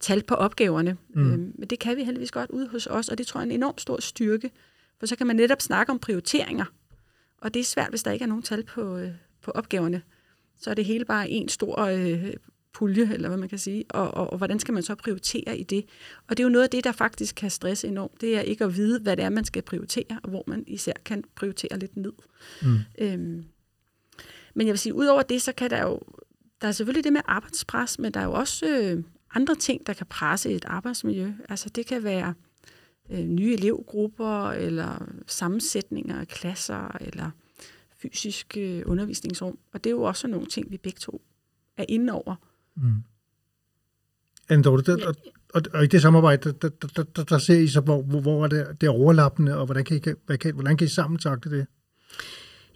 tal 0.00 0.22
på 0.22 0.34
opgaverne. 0.34 0.96
Mm. 1.14 1.32
Øhm, 1.32 1.52
men 1.58 1.68
det 1.68 1.78
kan 1.78 1.96
vi 1.96 2.04
heldigvis 2.04 2.30
godt 2.30 2.50
ude 2.50 2.68
hos 2.68 2.86
os, 2.86 3.08
og 3.08 3.18
det 3.18 3.26
tror 3.26 3.40
jeg 3.40 3.46
er 3.46 3.50
en 3.50 3.56
enorm 3.56 3.78
stor 3.78 4.00
styrke. 4.00 4.50
For 4.98 5.06
så 5.06 5.16
kan 5.16 5.26
man 5.26 5.36
netop 5.36 5.62
snakke 5.62 5.92
om 5.92 5.98
prioriteringer. 5.98 6.64
Og 7.38 7.54
det 7.54 7.60
er 7.60 7.64
svært, 7.64 7.90
hvis 7.90 8.02
der 8.02 8.10
ikke 8.10 8.22
er 8.22 8.26
nogen 8.26 8.42
tal 8.42 8.64
på, 8.64 8.96
øh, 8.96 9.10
på 9.42 9.50
opgaverne. 9.50 10.02
Så 10.60 10.70
er 10.70 10.74
det 10.74 10.84
hele 10.84 11.04
bare 11.04 11.30
en 11.30 11.48
stor 11.48 11.80
øh, 11.80 12.32
pulje, 12.76 13.12
eller 13.12 13.28
hvad 13.28 13.38
man 13.38 13.48
kan 13.48 13.58
sige. 13.58 13.84
Og, 13.88 14.14
og, 14.14 14.30
og 14.30 14.38
hvordan 14.38 14.58
skal 14.58 14.74
man 14.74 14.82
så 14.82 14.94
prioritere 14.94 15.58
i 15.58 15.62
det? 15.62 15.84
Og 16.28 16.36
det 16.36 16.42
er 16.42 16.44
jo 16.44 16.52
noget 16.52 16.64
af 16.64 16.70
det, 16.70 16.84
der 16.84 16.92
faktisk 16.92 17.34
kan 17.34 17.50
stresse 17.50 17.88
enormt. 17.88 18.20
Det 18.20 18.36
er 18.36 18.40
ikke 18.40 18.64
at 18.64 18.76
vide, 18.76 19.00
hvad 19.00 19.16
det 19.16 19.24
er, 19.24 19.28
man 19.28 19.44
skal 19.44 19.62
prioritere, 19.62 20.20
og 20.22 20.30
hvor 20.30 20.44
man 20.46 20.64
især 20.66 20.92
kan 21.04 21.24
prioritere 21.34 21.78
lidt 21.78 21.96
ned. 21.96 22.12
Mm. 22.62 22.78
Øhm, 22.98 23.44
men 24.54 24.66
jeg 24.66 24.72
vil 24.72 24.78
sige, 24.78 24.94
udover 24.94 25.22
det, 25.22 25.42
så 25.42 25.52
kan 25.52 25.70
der 25.70 25.82
jo... 25.82 26.00
Der 26.60 26.68
er 26.68 26.72
selvfølgelig 26.72 27.04
det 27.04 27.12
med 27.12 27.20
arbejdspres, 27.24 27.98
men 27.98 28.14
der 28.14 28.20
er 28.20 28.24
jo 28.24 28.32
også 28.32 28.66
øh, 28.66 29.04
andre 29.34 29.54
ting, 29.54 29.86
der 29.86 29.92
kan 29.92 30.06
presse 30.06 30.50
et 30.50 30.64
arbejdsmiljø. 30.64 31.32
Altså 31.48 31.68
det 31.68 31.86
kan 31.86 32.04
være 32.04 32.34
øh, 33.10 33.24
nye 33.24 33.54
elevgrupper, 33.54 34.50
eller 34.50 35.08
sammensætninger 35.26 36.20
af 36.20 36.28
klasser, 36.28 36.96
eller 37.00 37.30
fysiske 38.02 38.82
undervisningsrum. 38.86 39.58
Og 39.72 39.84
det 39.84 39.90
er 39.90 39.94
jo 39.94 40.02
også 40.02 40.28
nogle 40.28 40.46
ting, 40.46 40.70
vi 40.70 40.76
begge 40.76 40.98
to 40.98 41.22
er 41.76 41.84
inde 41.88 42.12
over. 42.12 42.36
Mm. 42.76 43.04
Anne 44.48 44.62
Dorte, 44.62 44.96
der, 44.96 45.06
og, 45.06 45.14
og, 45.54 45.62
og 45.74 45.84
i 45.84 45.86
det 45.86 46.02
samarbejde, 46.02 46.52
der, 46.52 46.68
der, 46.68 47.02
der, 47.02 47.24
der 47.24 47.38
ser 47.38 47.58
I 47.58 47.68
så, 47.68 47.80
hvor, 47.80 48.02
hvor 48.02 48.44
er 48.44 48.48
det, 48.48 48.80
det 48.80 48.86
er 48.86 48.90
overlappende, 48.90 49.58
og 49.58 49.64
hvordan 49.66 49.84
kan 49.84 49.96
I, 49.96 50.00
hvad 50.26 50.38
kan, 50.38 50.54
hvordan 50.54 50.76
kan 50.76 50.84
I 50.84 50.88
sammen 50.88 51.18
det? 51.50 51.66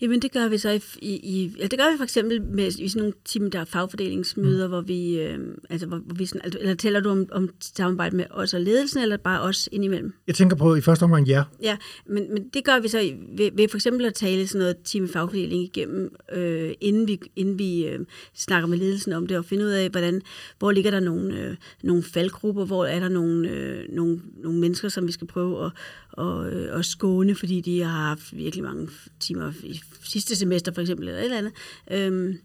Jamen 0.01 0.23
det 0.23 0.33
gør 0.33 0.49
vi 0.49 0.59
så 0.59 0.71
i, 1.03 1.11
i, 1.17 1.55
ja, 1.59 1.67
det 1.67 1.79
gør 1.79 1.93
vi 1.93 1.97
for 1.97 2.05
eksempel 2.05 2.43
med 2.43 2.67
i 2.67 2.89
sådan 2.89 3.01
nogle 3.01 3.15
team, 3.25 3.51
der 3.51 3.61
er 3.61 3.65
fagfordelingsmøder, 3.65 4.67
mm. 4.67 4.71
hvor 4.71 4.81
vi, 4.81 5.21
øh, 5.21 5.39
altså 5.71 5.87
hvor, 5.87 5.97
hvor 5.97 6.15
vi 6.15 6.27
sådan, 6.27 6.41
altså, 6.45 6.59
eller 6.59 6.75
tæller 6.75 7.01
du 7.01 7.11
om, 7.11 7.27
om 7.33 7.51
samarbejde 7.61 8.17
med 8.17 8.25
os 8.31 8.55
og 8.55 8.61
ledelsen, 8.61 9.03
eller 9.03 9.17
bare 9.17 9.41
os 9.41 9.69
indimellem? 9.73 10.13
Jeg 10.27 10.35
tænker 10.35 10.57
på 10.57 10.75
i 10.75 10.81
første 10.81 11.03
omgang 11.03 11.27
ja. 11.27 11.45
Ja, 11.63 11.77
men, 12.07 12.35
men 12.35 12.49
det 12.55 12.65
gør 12.65 12.81
vi 12.81 12.89
så 12.89 13.13
ved, 13.37 13.51
ved 13.55 13.69
for 13.69 13.77
eksempel 13.77 14.07
at 14.07 14.15
tale 14.15 14.47
sådan 14.47 14.59
noget 14.59 14.77
team 14.85 15.09
fagfordeling 15.09 15.63
igennem, 15.63 16.15
øh, 16.33 16.73
inden 16.81 17.09
vi, 17.09 17.21
inden 17.37 17.59
vi 17.59 17.87
øh, 17.87 17.99
snakker 18.35 18.69
med 18.69 18.79
ledelsen 18.79 19.13
om 19.13 19.27
det, 19.27 19.39
og 19.39 19.45
finde 19.45 19.65
ud 19.65 19.71
af, 19.71 19.91
hvordan, 19.91 20.23
hvor 20.59 20.73
ligger 20.73 20.91
der 20.91 21.01
nogle, 21.01 21.41
øh, 21.41 21.57
nogle 21.83 22.03
faldgrupper, 22.03 22.65
hvor 22.65 22.85
er 22.87 23.01
der 23.01 23.09
nogle, 23.09 23.51
øh, 23.51 23.85
nogle, 23.89 24.21
nogle 24.43 24.59
mennesker, 24.59 24.89
som 24.89 25.07
vi 25.07 25.13
skal 25.13 25.27
prøve 25.27 25.65
at, 25.65 25.73
og, 26.13 26.53
øh, 26.53 26.77
og 26.77 26.85
skåne, 26.85 27.35
fordi 27.35 27.61
de 27.61 27.83
har 27.83 28.09
haft 28.09 28.37
virkelig 28.37 28.65
mange 28.65 28.89
timer 29.21 29.53
i 29.63 29.81
sidste 30.03 30.37
semester 30.37 30.73
for 30.73 30.81
eksempel, 30.81 31.09
eller 31.09 31.21
et 31.21 31.25
eller 31.25 31.39
andet. 31.39 31.53
Øhm, 31.91 32.39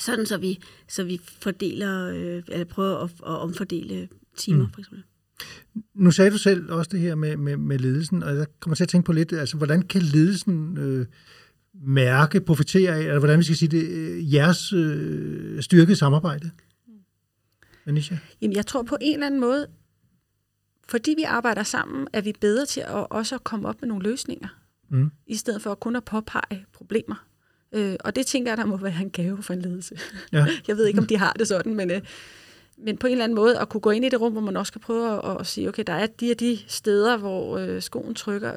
sådan 0.00 0.26
så 0.26 0.36
vi, 0.36 0.58
så 0.88 1.04
vi 1.04 1.20
fordeler, 1.40 2.08
øh, 2.08 2.42
eller 2.48 2.64
prøver 2.64 2.96
at, 2.96 3.10
at 3.10 3.38
omfordele 3.38 4.08
timer, 4.36 4.66
mm. 4.66 4.72
for 4.72 4.80
eksempel. 4.80 5.02
Nu 5.94 6.10
sagde 6.10 6.30
du 6.30 6.38
selv 6.38 6.70
også 6.72 6.90
det 6.92 7.00
her 7.00 7.14
med, 7.14 7.36
med, 7.36 7.56
med 7.56 7.78
ledelsen, 7.78 8.22
og 8.22 8.36
jeg 8.36 8.46
kommer 8.60 8.74
til 8.74 8.84
at 8.84 8.88
tænke 8.88 9.06
på 9.06 9.12
lidt, 9.12 9.32
altså 9.32 9.56
hvordan 9.56 9.82
kan 9.82 10.02
ledelsen 10.02 10.78
øh, 10.78 11.06
mærke, 11.74 12.40
profitere 12.40 12.96
af, 12.96 13.00
eller 13.00 13.18
hvordan 13.18 13.38
vi 13.38 13.44
skal 13.44 13.56
sige 13.56 13.68
det, 13.68 13.88
øh, 13.88 14.34
jeres 14.34 14.72
øh, 14.72 15.62
styrke 15.62 15.96
samarbejde? 15.96 16.50
Anisha? 17.86 18.16
Jamen, 18.40 18.56
jeg 18.56 18.66
tror 18.66 18.82
på 18.82 18.96
en 19.00 19.14
eller 19.14 19.26
anden 19.26 19.40
måde, 19.40 19.66
fordi 20.88 21.14
vi 21.16 21.22
arbejder 21.22 21.62
sammen, 21.62 22.08
er 22.12 22.20
vi 22.20 22.32
bedre 22.40 22.66
til 22.66 22.80
at 22.80 23.06
også 23.10 23.34
at 23.34 23.44
komme 23.44 23.68
op 23.68 23.80
med 23.80 23.88
nogle 23.88 24.04
løsninger, 24.04 24.48
mm. 24.92 25.10
i 25.26 25.36
stedet 25.36 25.62
for 25.62 25.74
kun 25.74 25.96
at 25.96 26.04
påpege 26.04 26.66
problemer. 26.72 27.26
Øh, 27.72 27.96
og 28.00 28.16
det 28.16 28.26
tænker 28.26 28.50
jeg, 28.50 28.58
der 28.58 28.64
må 28.64 28.76
være 28.76 29.02
en 29.02 29.10
gave 29.10 29.42
for 29.42 29.52
en 29.52 29.62
ledelse. 29.62 29.98
Ja. 30.32 30.46
jeg 30.68 30.76
ved 30.76 30.86
ikke, 30.86 30.98
om 30.98 31.06
de 31.06 31.16
har 31.16 31.32
det 31.32 31.48
sådan, 31.48 31.74
men, 31.74 31.90
øh, 31.90 32.00
men 32.78 32.96
på 32.96 33.06
en 33.06 33.12
eller 33.12 33.24
anden 33.24 33.36
måde 33.36 33.58
at 33.58 33.68
kunne 33.68 33.80
gå 33.80 33.90
ind 33.90 34.04
i 34.04 34.08
det 34.08 34.20
rum, 34.20 34.32
hvor 34.32 34.40
man 34.40 34.56
også 34.56 34.72
kan 34.72 34.80
prøve 34.80 35.30
at, 35.30 35.40
at 35.40 35.46
sige, 35.46 35.68
okay, 35.68 35.84
der 35.86 35.92
er 35.92 36.06
de 36.06 36.30
og 36.30 36.40
de 36.40 36.58
steder, 36.66 37.16
hvor 37.16 37.58
øh, 37.58 37.82
skoen 37.82 38.14
trykker. 38.14 38.52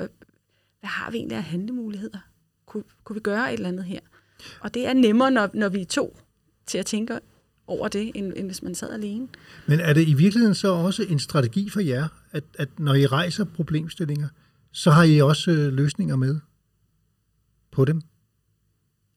Hvad 0.79 0.89
har 0.89 1.11
vi 1.11 1.17
egentlig 1.17 1.37
af 1.37 1.43
handlemuligheder? 1.43 2.17
Kunne, 2.65 2.83
kunne 3.03 3.13
vi 3.13 3.19
gøre 3.19 3.53
et 3.53 3.57
eller 3.57 3.69
andet 3.69 3.85
her? 3.85 3.99
Og 4.59 4.73
det 4.73 4.87
er 4.87 4.93
nemmere, 4.93 5.31
når, 5.31 5.49
når 5.53 5.69
vi 5.69 5.81
er 5.81 5.85
to 5.85 6.17
til 6.65 6.77
at 6.77 6.85
tænke 6.85 7.19
over 7.67 7.87
det, 7.87 8.11
end, 8.15 8.33
end 8.35 8.45
hvis 8.45 8.61
man 8.61 8.75
sad 8.75 8.93
alene. 8.93 9.27
Men 9.67 9.79
er 9.79 9.93
det 9.93 10.07
i 10.07 10.13
virkeligheden 10.13 10.55
så 10.55 10.67
også 10.67 11.03
en 11.09 11.19
strategi 11.19 11.69
for 11.69 11.79
jer, 11.79 12.07
at, 12.31 12.43
at 12.57 12.79
når 12.79 12.93
I 12.93 13.05
rejser 13.05 13.45
problemstillinger, 13.45 14.27
så 14.75 14.91
har 14.91 15.03
I 15.03 15.21
også 15.21 15.51
øh, 15.51 15.73
løsninger 15.73 16.15
med 16.15 16.39
på 17.71 17.85
dem? 17.85 18.01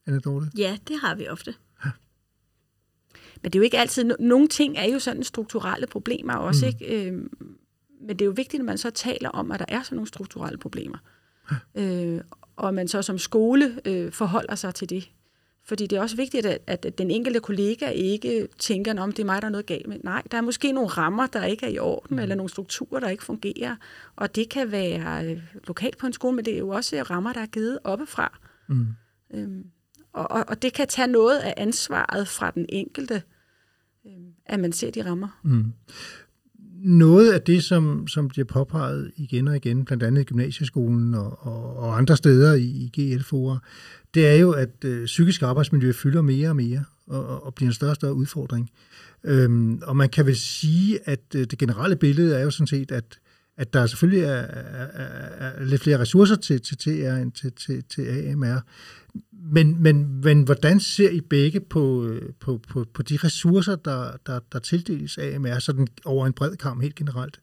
Anne 0.06 0.20
Dorte? 0.20 0.46
Ja, 0.58 0.76
det 0.88 1.00
har 1.00 1.14
vi 1.14 1.28
ofte. 1.28 1.54
Ja. 1.84 1.90
Men 3.42 3.52
det 3.52 3.54
er 3.54 3.60
jo 3.60 3.64
ikke 3.64 3.78
altid... 3.78 4.04
Nogle 4.04 4.48
ting 4.48 4.76
er 4.76 4.84
jo 4.84 4.98
sådan 4.98 5.24
strukturelle 5.24 5.86
problemer 5.86 6.34
også, 6.34 6.66
mm. 6.66 6.68
ikke? 6.68 7.06
Øhm, 7.06 7.56
men 8.00 8.08
det 8.08 8.20
er 8.20 8.26
jo 8.26 8.32
vigtigt, 8.36 8.60
at 8.60 8.64
man 8.64 8.78
så 8.78 8.90
taler 8.90 9.28
om, 9.28 9.52
at 9.52 9.60
der 9.60 9.66
er 9.68 9.82
sådan 9.82 9.96
nogle 9.96 10.08
strukturelle 10.08 10.58
problemer. 10.58 10.98
Ja. 11.74 12.14
Øh, 12.14 12.20
og 12.56 12.74
man 12.74 12.88
så 12.88 13.02
som 13.02 13.18
skole 13.18 13.80
øh, 13.84 14.12
forholder 14.12 14.54
sig 14.54 14.74
til 14.74 14.90
det. 14.90 15.10
Fordi 15.68 15.86
det 15.86 15.96
er 15.96 16.00
også 16.00 16.16
vigtigt, 16.16 16.46
at, 16.46 16.60
at 16.66 16.98
den 16.98 17.10
enkelte 17.10 17.40
kollega 17.40 17.88
ikke 17.88 18.48
tænker, 18.58 19.00
om 19.00 19.12
det 19.12 19.22
er 19.22 19.26
mig, 19.26 19.42
der 19.42 19.46
er 19.46 19.52
noget 19.52 19.66
galt 19.66 19.86
med. 19.86 19.98
Nej, 20.04 20.22
der 20.30 20.36
er 20.36 20.40
måske 20.40 20.72
nogle 20.72 20.88
rammer, 20.88 21.26
der 21.26 21.44
ikke 21.44 21.66
er 21.66 21.70
i 21.70 21.78
orden, 21.78 22.16
mm. 22.16 22.22
eller 22.22 22.34
nogle 22.34 22.50
strukturer, 22.50 23.00
der 23.00 23.08
ikke 23.08 23.24
fungerer. 23.24 23.76
Og 24.16 24.36
det 24.36 24.48
kan 24.48 24.72
være 24.72 25.26
øh, 25.26 25.42
lokalt 25.66 25.98
på 25.98 26.06
en 26.06 26.12
skole, 26.12 26.36
men 26.36 26.44
det 26.44 26.54
er 26.54 26.58
jo 26.58 26.68
også 26.68 27.02
rammer, 27.02 27.32
der 27.32 27.40
er 27.40 27.46
givet 27.46 27.78
oppefra. 27.84 28.38
Mm. 28.68 28.86
Øhm, 29.34 29.64
og, 30.12 30.30
og, 30.30 30.44
og 30.48 30.62
det 30.62 30.72
kan 30.72 30.88
tage 30.88 31.08
noget 31.08 31.38
af 31.38 31.54
ansvaret 31.56 32.28
fra 32.28 32.50
den 32.50 32.66
enkelte, 32.68 33.22
øhm, 34.06 34.32
at 34.46 34.60
man 34.60 34.72
ser 34.72 34.90
de 34.90 35.04
rammer. 35.04 35.40
Mm. 35.44 35.72
Noget 36.82 37.32
af 37.32 37.40
det, 37.40 37.64
som, 37.64 38.08
som 38.08 38.28
bliver 38.28 38.44
påpeget 38.44 39.10
igen 39.16 39.48
og 39.48 39.56
igen, 39.56 39.84
blandt 39.84 40.02
andet 40.02 40.20
i 40.20 40.24
gymnasieskolen 40.24 41.14
og, 41.14 41.46
og, 41.46 41.76
og 41.76 41.98
andre 41.98 42.16
steder 42.16 42.54
i, 42.54 42.62
i 42.62 42.90
GL-fora, 42.96 43.58
det 44.14 44.26
er 44.26 44.34
jo, 44.34 44.50
at 44.50 44.84
øh, 44.84 45.04
psykisk 45.04 45.42
arbejdsmiljø 45.42 45.92
fylder 45.92 46.22
mere 46.22 46.48
og 46.48 46.56
mere 46.56 46.84
og, 47.06 47.44
og 47.44 47.54
bliver 47.54 47.68
en 47.68 47.74
større 47.74 47.90
og 47.90 47.96
større 47.96 48.14
udfordring. 48.14 48.70
Øhm, 49.24 49.78
og 49.82 49.96
man 49.96 50.08
kan 50.08 50.26
vel 50.26 50.36
sige, 50.36 50.98
at 51.04 51.20
øh, 51.34 51.46
det 51.50 51.58
generelle 51.58 51.96
billede 51.96 52.36
er 52.36 52.42
jo 52.42 52.50
sådan 52.50 52.66
set, 52.66 52.90
at, 52.90 53.18
at 53.56 53.72
der 53.72 53.86
selvfølgelig 53.86 54.24
er, 54.24 54.32
er, 54.32 54.86
er, 54.86 55.46
er 55.46 55.64
lidt 55.64 55.82
flere 55.82 55.98
ressourcer 55.98 56.36
til, 56.36 56.60
til 56.60 56.76
TR 56.76 57.16
end 57.16 57.32
til, 57.32 57.52
til, 57.52 57.84
til 57.84 58.02
AMR. 58.02 58.62
Men, 59.52 59.82
men, 59.82 60.20
men 60.20 60.42
hvordan 60.42 60.80
ser 60.80 61.10
I 61.10 61.20
begge 61.20 61.60
på, 61.60 62.14
på, 62.40 62.60
på, 62.68 62.84
på 62.94 63.02
de 63.02 63.16
ressourcer, 63.16 63.76
der, 63.76 64.16
der, 64.26 64.40
der 64.52 64.58
tildeles 64.58 65.18
AMR, 65.18 65.58
sådan 65.58 65.86
over 66.04 66.26
en 66.26 66.32
bred 66.32 66.56
kamp 66.56 66.82
helt 66.82 66.94
generelt? 66.94 67.40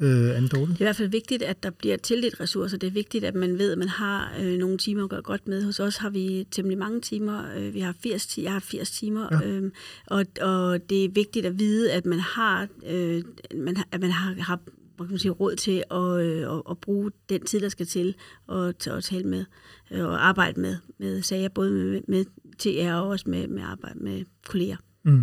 øh, 0.00 0.36
Anne 0.36 0.48
Dorte? 0.48 0.72
Det 0.72 0.76
er 0.76 0.80
i 0.80 0.84
hvert 0.84 0.96
fald 0.96 1.08
vigtigt, 1.08 1.42
at 1.42 1.62
der 1.62 1.70
bliver 1.70 1.96
tildelt 1.96 2.40
ressourcer. 2.40 2.78
Det 2.78 2.86
er 2.86 2.90
vigtigt, 2.90 3.24
at 3.24 3.34
man 3.34 3.58
ved, 3.58 3.72
at 3.72 3.78
man 3.78 3.88
har 3.88 4.34
øh, 4.40 4.58
nogle 4.58 4.78
timer 4.78 5.04
at 5.04 5.10
gøre 5.10 5.22
godt 5.22 5.48
med. 5.48 5.64
Hos 5.64 5.80
os 5.80 5.96
har 5.96 6.10
vi 6.10 6.46
temmelig 6.50 6.78
mange 6.78 7.00
timer. 7.00 7.56
Øh, 7.56 7.74
vi 7.74 7.80
har 7.80 7.94
80, 8.02 8.26
ti- 8.26 8.42
jeg 8.42 8.52
har 8.52 8.60
80 8.60 8.90
timer. 8.90 9.28
Ja. 9.32 9.48
Øh, 9.48 9.70
og, 10.06 10.26
og 10.40 10.90
det 10.90 11.04
er 11.04 11.08
vigtigt 11.08 11.46
at 11.46 11.58
vide, 11.58 11.92
at 11.92 12.06
man 12.06 12.20
har, 12.20 12.68
øh, 12.86 13.22
man, 13.54 13.76
at 13.92 14.00
man 14.00 14.10
har, 14.10 14.34
har 14.38 14.60
hvad 14.96 15.06
kan 15.06 15.12
man 15.12 15.18
sige, 15.18 15.32
råd 15.32 15.56
til 15.56 15.84
at, 15.90 16.26
øh, 16.26 16.56
at, 16.56 16.62
at 16.70 16.78
bruge 16.78 17.10
den 17.28 17.40
tid, 17.46 17.60
der 17.60 17.68
skal 17.68 17.86
til 17.86 18.14
at, 18.52 18.76
til 18.76 18.90
at 18.90 19.04
tale 19.04 19.24
med 19.24 19.44
øh, 19.90 20.04
og 20.04 20.28
arbejde 20.28 20.60
med, 20.60 20.76
med 20.98 21.22
sager, 21.22 21.48
både 21.48 21.70
med, 21.72 22.02
med 22.08 22.24
TR 22.58 22.92
og 22.92 23.08
også 23.08 23.30
med, 23.30 23.48
med 23.48 23.62
arbejde 23.62 23.98
med 23.98 24.24
kolleger. 24.46 24.76
Mm. 25.04 25.22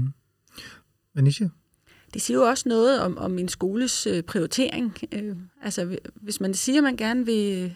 Manisha? 1.15 1.47
Det 2.13 2.21
siger 2.21 2.37
jo 2.37 2.43
også 2.43 2.69
noget 2.69 2.99
om, 3.01 3.17
om 3.17 3.39
en 3.39 3.47
skoles 3.47 4.07
øh, 4.07 4.23
prioritering. 4.23 4.97
Øh, 5.11 5.35
altså, 5.61 5.85
hvi- 5.85 6.09
hvis 6.15 6.39
man 6.41 6.53
siger, 6.53 6.77
at 6.77 6.83
man 6.83 6.97
gerne 6.97 7.25
vil 7.25 7.75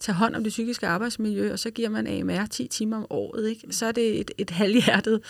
tage 0.00 0.16
hånd 0.16 0.34
om 0.36 0.42
det 0.42 0.50
psykiske 0.50 0.86
arbejdsmiljø, 0.86 1.52
og 1.52 1.58
så 1.58 1.70
giver 1.70 1.88
man 1.88 2.06
AMR 2.06 2.46
10 2.46 2.68
timer 2.68 2.96
om 2.96 3.06
året, 3.10 3.48
ikke? 3.48 3.66
så 3.70 3.86
er 3.86 3.92
det 3.92 4.20
et, 4.20 4.30
et 4.38 4.50
halvhjertet 4.50 5.20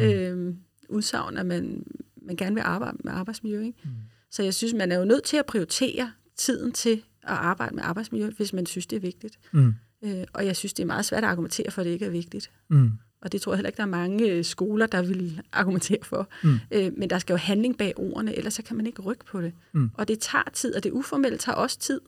øh, 0.00 0.54
udsagn, 0.88 1.36
at 1.36 1.46
man, 1.46 1.86
man 2.22 2.36
gerne 2.36 2.54
vil 2.54 2.62
arbejde 2.62 2.96
med 3.04 3.12
arbejdsmiljø. 3.12 3.60
Ikke? 3.60 3.78
Mm. 3.84 3.90
Så 4.30 4.42
jeg 4.42 4.54
synes, 4.54 4.74
man 4.74 4.92
er 4.92 4.98
jo 4.98 5.04
nødt 5.04 5.24
til 5.24 5.36
at 5.36 5.46
prioritere 5.46 6.12
tiden 6.36 6.72
til 6.72 7.02
at 7.22 7.36
arbejde 7.36 7.74
med 7.74 7.82
arbejdsmiljø, 7.82 8.30
hvis 8.30 8.52
man 8.52 8.66
synes, 8.66 8.86
det 8.86 8.96
er 8.96 9.00
vigtigt. 9.00 9.38
Mm. 9.52 9.74
Øh, 10.04 10.24
og 10.32 10.46
jeg 10.46 10.56
synes, 10.56 10.72
det 10.72 10.82
er 10.82 10.86
meget 10.86 11.04
svært 11.04 11.24
at 11.24 11.30
argumentere 11.30 11.70
for, 11.70 11.82
at 11.82 11.86
det 11.86 11.92
ikke 11.92 12.04
er 12.04 12.10
vigtigt. 12.10 12.50
Mm. 12.68 12.90
Og 13.22 13.32
det 13.32 13.40
tror 13.40 13.52
jeg 13.52 13.56
heller 13.56 13.68
ikke, 13.68 13.76
der 13.76 13.82
er 13.82 13.86
mange 13.86 14.30
øh, 14.32 14.44
skoler, 14.44 14.86
der 14.86 15.02
vil 15.02 15.42
argumentere 15.52 15.98
for. 16.02 16.28
Mm. 16.44 16.58
Øh, 16.70 16.92
men 16.96 17.10
der 17.10 17.18
skal 17.18 17.32
jo 17.32 17.36
handling 17.36 17.78
bag 17.78 17.92
ordene, 17.96 18.36
ellers 18.36 18.54
så 18.54 18.62
kan 18.62 18.76
man 18.76 18.86
ikke 18.86 19.02
rykke 19.02 19.24
på 19.24 19.40
det. 19.40 19.52
Mm. 19.72 19.90
Og 19.94 20.08
det 20.08 20.18
tager 20.18 20.50
tid, 20.52 20.74
og 20.74 20.84
det 20.84 20.92
uformelle 20.92 21.38
tager 21.38 21.56
også 21.56 21.78
tid. 21.78 22.00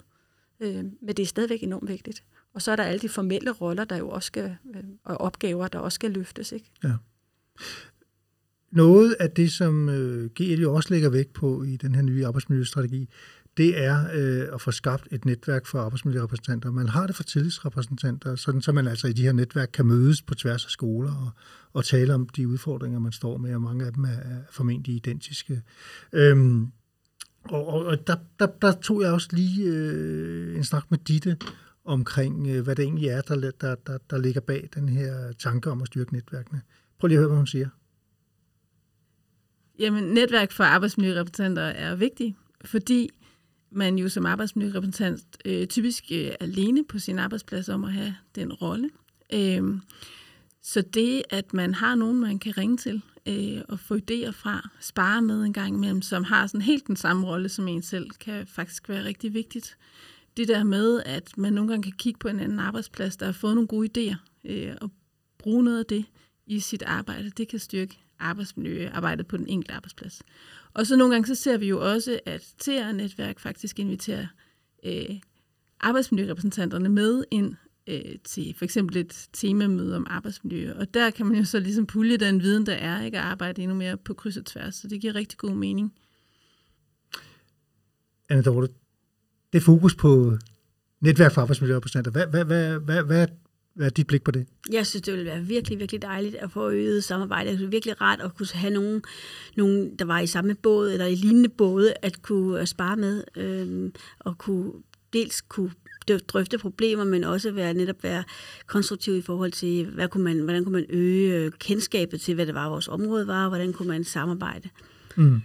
Øh, 0.61 0.75
men 0.75 1.09
det 1.09 1.19
er 1.19 1.27
stadigvæk 1.27 1.63
enormt 1.63 1.89
vigtigt. 1.89 2.25
Og 2.55 2.63
så 2.63 2.73
er 2.73 2.77
der 2.77 2.83
alle 2.83 3.01
de 3.01 3.09
formelle 3.09 3.51
roller, 3.51 3.85
der 3.85 3.97
jo 3.97 4.09
også 4.09 4.27
skal, 4.27 4.57
øh, 4.75 4.83
og 5.05 5.21
opgaver, 5.21 5.69
der 5.69 5.79
også 5.79 5.95
skal 5.95 6.11
løftes. 6.11 6.53
Ikke? 6.53 6.71
Noget 8.73 9.17
af 9.21 9.31
det, 9.31 9.53
som 9.53 9.89
øh, 9.89 10.31
GL 10.31 10.63
jo 10.63 10.75
også 10.75 10.91
lægger 10.91 11.09
vægt 11.09 11.33
på 11.33 11.63
i 11.63 11.77
den 11.77 11.95
her 11.95 12.03
nye 12.03 12.27
arbejdsmiljøstrategi, 12.27 13.09
det 13.57 13.85
er 13.85 14.07
øh, 14.15 14.55
at 14.55 14.61
få 14.61 14.71
skabt 14.71 15.09
et 15.11 15.25
netværk 15.25 15.67
for 15.67 15.79
arbejdsmiljørepræsentanter. 15.79 16.71
Man 16.71 16.89
har 16.89 17.07
det 17.07 17.17
for 17.17 17.23
tillidsrepræsentanter, 17.23 18.35
sådan 18.35 18.63
så 18.63 18.73
man 18.73 18.87
altså 18.87 19.09
i 19.09 19.13
de 19.13 19.23
her 19.23 19.33
netværk 19.33 19.71
kan 19.73 19.87
mødes 19.87 20.23
på 20.23 20.35
tværs 20.35 20.65
af 20.65 20.71
skoler 20.71 21.13
og, 21.13 21.31
og 21.73 21.85
tale 21.85 22.15
om 22.15 22.29
de 22.29 22.49
udfordringer, 22.49 22.99
man 22.99 23.13
står 23.13 23.37
med, 23.37 23.55
og 23.55 23.61
mange 23.61 23.87
af 23.87 23.93
dem 23.93 24.05
er, 24.05 24.09
er 24.09 24.39
formentlig 24.51 24.95
identiske. 24.95 25.63
Øhm, 26.13 26.67
og 27.45 27.67
og, 27.67 27.87
og 27.87 28.07
der, 28.07 28.17
der, 28.39 28.47
der 28.47 28.73
tog 28.73 29.03
jeg 29.03 29.13
også 29.13 29.29
lige 29.33 29.65
øh, 29.65 30.57
en 30.57 30.65
snak 30.65 30.91
med 30.91 30.99
Ditte 30.99 31.37
omkring, 31.85 32.47
øh, 32.47 32.65
hvad 32.65 32.77
det 32.77 32.83
egentlig 32.83 33.09
er, 33.09 33.21
der, 33.21 33.51
der, 33.61 33.75
der, 33.87 33.99
der 34.11 34.19
ligger 34.19 34.41
bag 34.41 34.69
den 34.75 34.89
her 34.89 35.33
tanke 35.33 35.71
om 35.71 35.83
at 35.83 35.87
styrke 35.87 36.13
netværkene. 36.13 36.61
Prøv 37.01 37.09
lige 37.09 37.19
at 37.19 37.21
høre, 37.21 37.29
hvad 37.29 37.37
hun 37.37 37.47
siger. 37.47 37.69
Jamen, 39.83 40.05
netværk 40.05 40.53
for 40.53 40.65
arbejdsmiljørepræsentanter 40.65 41.63
er 41.63 41.95
vigtigt, 41.95 42.37
fordi 42.65 43.11
man 43.71 43.99
jo 43.99 44.09
som 44.09 44.27
arbejdsmiljørepræsentant 44.27 45.23
øh, 45.45 45.67
typisk 45.67 46.05
øh, 46.13 46.19
er 46.19 46.37
alene 46.41 46.85
på 46.85 46.99
sin 46.99 47.19
arbejdsplads 47.19 47.69
om 47.69 47.85
at 47.85 47.93
have 47.93 48.15
den 48.35 48.53
rolle. 48.53 48.91
Øh, 49.33 49.63
så 50.63 50.83
det, 50.83 51.23
at 51.31 51.55
man 51.55 51.75
har 51.75 51.95
nogen, 51.95 52.21
man 52.21 52.39
kan 52.39 52.59
ringe 52.59 52.77
til 52.77 53.03
øh, 53.27 53.63
og 53.69 53.81
få 53.81 53.97
idéer 53.97 54.31
fra, 54.31 54.69
spare 54.81 55.23
med 55.23 55.43
en 55.43 55.53
gang 55.53 55.75
imellem, 55.75 56.03
som 56.03 56.25
har 56.25 56.47
sådan 56.47 56.63
helt 56.63 56.87
den 56.87 56.97
samme 56.97 57.27
rolle 57.27 57.49
som 57.49 57.69
en 57.69 57.83
selv, 57.83 58.11
kan 58.11 58.47
faktisk 58.47 58.89
være 58.89 59.05
rigtig 59.05 59.35
vigtigt. 59.35 59.77
Det 60.37 60.49
der 60.49 60.65
med, 60.65 61.03
at 61.07 61.39
man 61.39 61.53
nogle 61.53 61.71
gange 61.71 61.83
kan 61.83 61.99
kigge 61.99 62.19
på 62.19 62.29
en 62.29 62.41
anden 62.41 62.59
arbejdsplads, 62.59 63.17
der 63.17 63.27
har 63.27 63.33
fået 63.33 63.55
nogle 63.55 63.69
gode 63.69 63.89
idéer, 63.99 64.17
øh, 64.51 64.75
og 64.81 64.91
bruge 65.39 65.65
noget 65.65 65.79
af 65.79 65.87
det 65.87 66.05
i 66.47 66.61
sit 66.61 66.83
arbejde, 66.83 67.31
det 67.31 67.49
kan 67.49 67.59
styrke 67.59 68.02
arbejdsmiljøarbejdet 68.23 69.27
på 69.27 69.37
den 69.37 69.47
enkelte 69.49 69.75
arbejdsplads. 69.75 70.23
Og 70.75 70.87
så 70.87 70.97
nogle 70.97 71.15
gange 71.15 71.27
så 71.27 71.35
ser 71.35 71.57
vi 71.57 71.69
jo 71.69 71.93
også, 71.93 72.21
at 72.27 72.41
TR-netværk 72.41 73.39
faktisk 73.39 73.79
inviterer 73.79 74.27
øh, 74.85 75.21
arbejdsmiljørepræsentanterne 75.81 76.89
med 76.89 77.25
ind 77.31 77.55
øh, 77.87 78.19
til 78.25 78.55
for 78.59 78.65
eksempel 78.65 78.97
et 78.97 79.29
temamøde 79.33 79.97
om 79.97 80.07
arbejdsmiljø. 80.11 80.73
Og 80.73 80.95
der 80.95 81.11
kan 81.11 81.27
man 81.27 81.37
jo 81.37 81.45
så 81.45 81.59
ligesom 81.59 81.87
pulje 81.87 82.17
den 82.17 82.43
viden, 82.43 82.67
der 82.67 82.75
er, 82.75 83.03
ikke 83.03 83.19
at 83.19 83.25
arbejde 83.25 83.63
endnu 83.63 83.77
mere 83.77 83.97
på 83.97 84.15
kryds 84.15 84.37
og 84.37 84.45
tværs. 84.45 84.75
Så 84.75 84.89
det 84.89 85.01
giver 85.01 85.15
rigtig 85.15 85.39
god 85.39 85.55
mening. 85.55 85.95
Anne 88.29 88.43
Dorte, 88.43 88.69
det 89.53 89.63
fokus 89.63 89.95
på 89.95 90.39
netværk 91.01 91.33
for 91.33 91.41
arbejdsmiljørepræsentanter. 91.41 92.11
Hvad, 92.11 92.27
hvad, 92.27 92.45
hvad, 92.45 92.79
hvad, 92.81 93.03
hvad, 93.03 93.27
hvad 93.75 93.87
er 93.87 93.91
dit 93.91 94.07
blik 94.07 94.23
på 94.25 94.31
det? 94.31 94.47
Jeg 94.73 94.87
synes, 94.87 95.03
det 95.03 95.13
ville 95.13 95.27
være 95.27 95.41
virkelig, 95.41 95.79
virkelig 95.79 96.03
dejligt 96.03 96.35
at 96.35 96.51
få 96.51 96.71
øget 96.71 97.05
samarbejde. 97.05 97.51
Det 97.51 97.63
er 97.63 97.69
virkelig 97.69 98.01
rart 98.01 98.21
at 98.21 98.35
kunne 98.37 98.47
have 98.55 98.73
nogen, 98.75 99.03
nogen, 99.57 99.97
der 99.97 100.05
var 100.05 100.21
i 100.21 100.27
samme 100.27 100.55
båd 100.55 100.93
eller 100.93 101.07
i 101.07 101.15
lignende 101.15 101.49
både, 101.49 101.95
at 102.03 102.23
kunne 102.23 102.61
øh, 102.61 102.67
spare 102.67 102.97
med 102.97 103.25
øhm, 103.37 103.93
og 104.19 104.39
kunne 104.39 104.73
dels 105.13 105.41
kunne 105.41 105.71
drøfte 106.29 106.59
problemer, 106.59 107.05
men 107.05 107.25
også 107.25 107.51
være, 107.51 107.75
netop 107.75 108.03
være 108.03 108.25
konstruktiv 108.67 109.17
i 109.17 109.23
forhold 109.23 109.53
til, 109.53 109.87
hvad 109.87 110.09
kunne 110.09 110.25
man, 110.25 110.41
hvordan 110.41 110.65
kunne 110.65 110.73
man 110.73 110.87
øge 110.89 111.35
øh, 111.35 111.53
kendskabet 111.59 112.21
til, 112.21 112.35
hvad 112.35 112.47
det 112.47 112.55
var, 112.55 112.69
vores 112.69 112.89
område 112.89 113.27
var, 113.27 113.43
og 113.45 113.49
hvordan 113.49 113.73
kunne 113.73 113.89
man 113.89 114.05
samarbejde 114.05 114.69
Mm. 115.17 115.41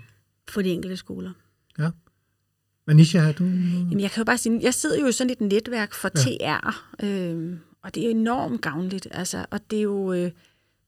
for 0.49 0.61
de 0.61 0.69
enkelte 0.69 0.97
skoler. 0.97 1.31
Ja. 1.79 1.89
Manisha, 2.87 3.19
har 3.19 3.31
du... 3.31 3.43
Jamen, 3.43 3.99
jeg 3.99 4.11
kan 4.11 4.21
jo 4.21 4.25
bare 4.25 4.37
sige, 4.37 4.59
jeg 4.61 4.73
sidder 4.73 4.99
jo 4.99 5.07
i 5.07 5.11
sådan 5.11 5.31
et 5.31 5.41
netværk 5.41 5.93
for 5.93 6.11
ja. 6.15 6.59
TR, 6.59 6.85
øh, 7.03 7.53
og 7.87 7.95
det 7.95 8.05
er 8.05 8.09
enormt 8.09 8.61
gavnligt. 8.61 9.07
Altså, 9.11 9.45
og 9.51 9.71
det 9.71 9.79
er 9.79 9.83
jo... 9.83 10.13
Øh, 10.13 10.31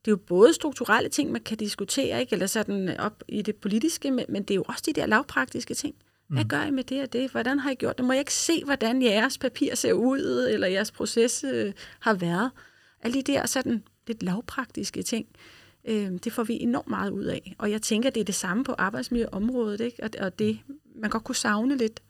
det 0.06 0.12
er 0.12 0.12
jo 0.12 0.18
både 0.28 0.54
strukturelle 0.54 1.10
ting, 1.10 1.32
man 1.32 1.42
kan 1.42 1.58
diskutere, 1.58 2.20
ikke? 2.20 2.34
eller 2.34 2.48
sådan 2.48 2.98
op 3.00 3.24
i 3.28 3.42
det 3.42 3.56
politiske, 3.56 4.12
men, 4.12 4.26
men 4.30 4.44
det 4.44 4.52
er 4.52 4.56
jo 4.56 4.64
også 4.68 4.84
de 4.86 4.94
der 4.94 5.06
lavpraktiske 5.06 5.74
ting. 5.74 5.96
Hvad 6.30 6.46
gør 6.46 6.64
I 6.64 6.72
med 6.72 6.84
det 6.84 7.02
og 7.02 7.14
det? 7.14 7.32
Hvordan 7.32 7.60
har 7.60 7.72
I 7.72 7.76
gjort 7.76 7.98
det? 7.98 8.06
Må 8.06 8.14
jeg 8.14 8.20
ikke 8.20 8.34
se, 8.34 8.64
hvordan 8.66 9.02
jeres 9.02 9.38
papir 9.38 9.76
ser 9.76 9.94
ud, 9.94 10.48
eller 10.50 10.68
jeres 10.68 10.92
proces 10.92 11.44
øh, 11.44 11.74
har 12.00 12.14
været? 12.14 12.52
Alle 13.02 13.22
de 13.22 13.32
der 13.34 13.46
sådan 13.46 13.84
lidt 14.08 14.24
lavpraktiske 14.24 15.04
ting, 15.04 15.28
øh, 15.86 16.12
det 16.24 16.34
får 16.34 16.44
vi 16.44 16.54
enormt 16.62 16.88
meget 16.88 17.12
ud 17.12 17.24
af. 17.24 17.56
Og 17.58 17.72
jeg 17.72 17.82
tænker, 17.82 18.10
det 18.10 18.22
er 18.22 18.26
det 18.26 18.36
samme 18.36 18.64
på 18.64 18.76
arbejdsmiljøområdet, 18.78 19.82
ikke? 19.82 20.04
Og, 20.04 20.10
og 20.20 20.40
det, 20.40 20.60
man 20.96 21.10
godt 21.10 21.24
kunne 21.24 21.36
savne 21.36 21.78
lidt. 21.78 22.02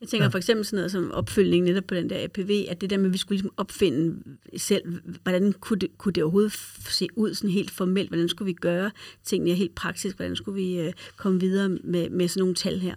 Jeg 0.00 0.08
tænker 0.08 0.24
ja. 0.24 0.30
for 0.30 0.38
eksempel 0.38 0.64
sådan 0.64 0.76
noget 0.76 0.92
som 0.92 1.12
opfølgning 1.12 1.64
netop 1.64 1.84
på 1.84 1.94
den 1.94 2.10
der 2.10 2.24
APV, 2.24 2.66
at 2.68 2.80
det 2.80 2.90
der 2.90 2.96
med, 2.96 3.06
at 3.06 3.12
vi 3.12 3.18
skulle 3.18 3.36
ligesom 3.36 3.54
opfinde 3.56 4.22
selv, 4.56 5.00
hvordan 5.22 5.52
kunne 5.52 5.78
det, 5.78 5.98
kunne 5.98 6.12
det 6.12 6.22
overhovedet 6.22 6.52
se 6.88 7.08
ud 7.16 7.34
sådan 7.34 7.50
helt 7.50 7.70
formelt, 7.70 8.10
hvordan 8.10 8.28
skulle 8.28 8.46
vi 8.46 8.52
gøre 8.52 8.90
tingene 9.24 9.54
helt 9.54 9.74
praktisk, 9.74 10.16
hvordan 10.16 10.36
skulle 10.36 10.62
vi 10.62 10.80
øh, 10.80 10.92
komme 11.16 11.40
videre 11.40 11.68
med, 11.68 12.10
med 12.10 12.28
sådan 12.28 12.40
nogle 12.40 12.54
tal 12.54 12.78
her. 12.78 12.94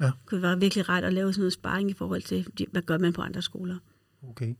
Ja. 0.00 0.04
Det 0.06 0.14
kunne 0.26 0.42
være 0.42 0.60
virkelig 0.60 0.88
ret 0.88 1.04
at 1.04 1.12
lave 1.12 1.32
sådan 1.32 1.40
noget 1.40 1.52
sparring 1.52 1.90
i 1.90 1.94
forhold 1.94 2.22
til, 2.22 2.46
hvad 2.70 2.82
gør 2.82 2.98
man 2.98 3.12
på 3.12 3.22
andre 3.22 3.42
skoler. 3.42 3.76
Okay. 4.30 4.54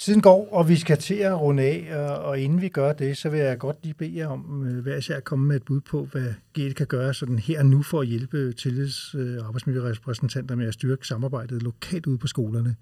Tiden 0.00 0.20
går, 0.20 0.48
og 0.52 0.68
vi 0.68 0.76
skal 0.76 0.98
til 0.98 1.14
at 1.14 1.40
runde 1.40 1.62
af, 1.62 1.88
og, 1.96 2.24
og 2.24 2.38
inden 2.40 2.60
vi 2.60 2.68
gør 2.68 2.92
det, 2.92 3.18
så 3.18 3.28
vil 3.28 3.40
jeg 3.40 3.58
godt 3.58 3.76
lige 3.82 3.94
bede 3.94 4.16
jer 4.16 4.26
om 4.26 4.66
øh, 4.66 4.82
hver 4.82 4.96
især 4.96 5.16
at 5.16 5.24
komme 5.24 5.46
med 5.46 5.56
et 5.56 5.62
bud 5.62 5.80
på, 5.80 6.08
hvad 6.12 6.34
GL 6.54 6.72
kan 6.72 6.86
gøre 6.86 7.14
sådan 7.14 7.38
her 7.38 7.58
og 7.58 7.66
nu 7.66 7.82
for 7.82 8.00
at 8.00 8.06
hjælpe 8.06 8.52
tillids- 8.52 9.14
og 9.14 9.46
arbejdsmiljørepræsentanter 9.46 10.54
med 10.54 10.68
at 10.68 10.74
styrke 10.74 11.06
samarbejdet 11.06 11.62
lokalt 11.62 12.06
ude 12.06 12.18
på 12.18 12.26
skolerne. 12.26 12.76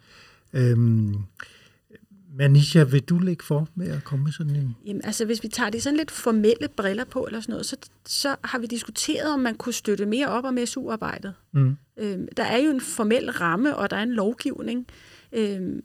Øhm, 0.53 1.15
Manisha, 2.35 2.85
vil 2.85 3.03
du 3.03 3.19
lægge 3.19 3.45
for 3.45 3.69
med 3.75 3.89
at 3.89 4.05
komme 4.05 4.25
med 4.25 4.33
sådan 4.33 4.57
en? 4.57 4.77
Jamen, 4.87 5.05
altså, 5.05 5.25
hvis 5.25 5.43
vi 5.43 5.49
tager 5.49 5.71
de 5.71 5.81
sådan 5.81 5.97
lidt 5.97 6.11
formelle 6.11 6.69
briller 6.77 7.05
på, 7.05 7.27
eller 7.27 7.41
sådan 7.41 7.53
noget, 7.53 7.67
så, 7.67 7.77
så 8.07 8.37
har 8.45 8.59
vi 8.59 8.67
diskuteret, 8.67 9.33
om 9.33 9.41
man 9.41 9.55
kunne 9.55 9.73
støtte 9.73 10.07
mere 10.07 10.29
op 10.29 10.45
om 10.45 10.59
SU-arbejdet. 10.67 11.35
Mm. 11.53 11.77
Øhm, 11.97 12.29
der 12.37 12.45
er 12.45 12.59
jo 12.59 12.71
en 12.71 12.81
formel 12.81 13.31
ramme, 13.31 13.77
og 13.77 13.91
der 13.91 13.97
er 13.97 14.03
en 14.03 14.13
lovgivning. 14.13 14.87
Øhm, 15.33 15.83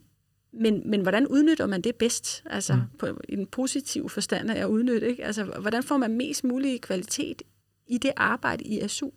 men, 0.53 0.89
men 0.89 1.01
hvordan 1.01 1.27
udnytter 1.27 1.65
man 1.65 1.81
det 1.81 1.95
bedst? 1.95 2.43
Altså, 2.45 2.75
mm. 2.75 2.81
på, 2.99 3.07
en 3.29 3.47
positiv 3.47 4.09
forstand 4.09 4.51
af 4.51 4.61
at 4.61 4.65
udnytte, 4.65 5.09
ikke? 5.09 5.25
Altså, 5.25 5.43
hvordan 5.43 5.83
får 5.83 5.97
man 5.97 6.17
mest 6.17 6.43
mulig 6.43 6.81
kvalitet 6.81 7.41
i 7.87 7.97
det 7.97 8.11
arbejde 8.17 8.63
i 8.63 8.87
SU? 8.87 9.09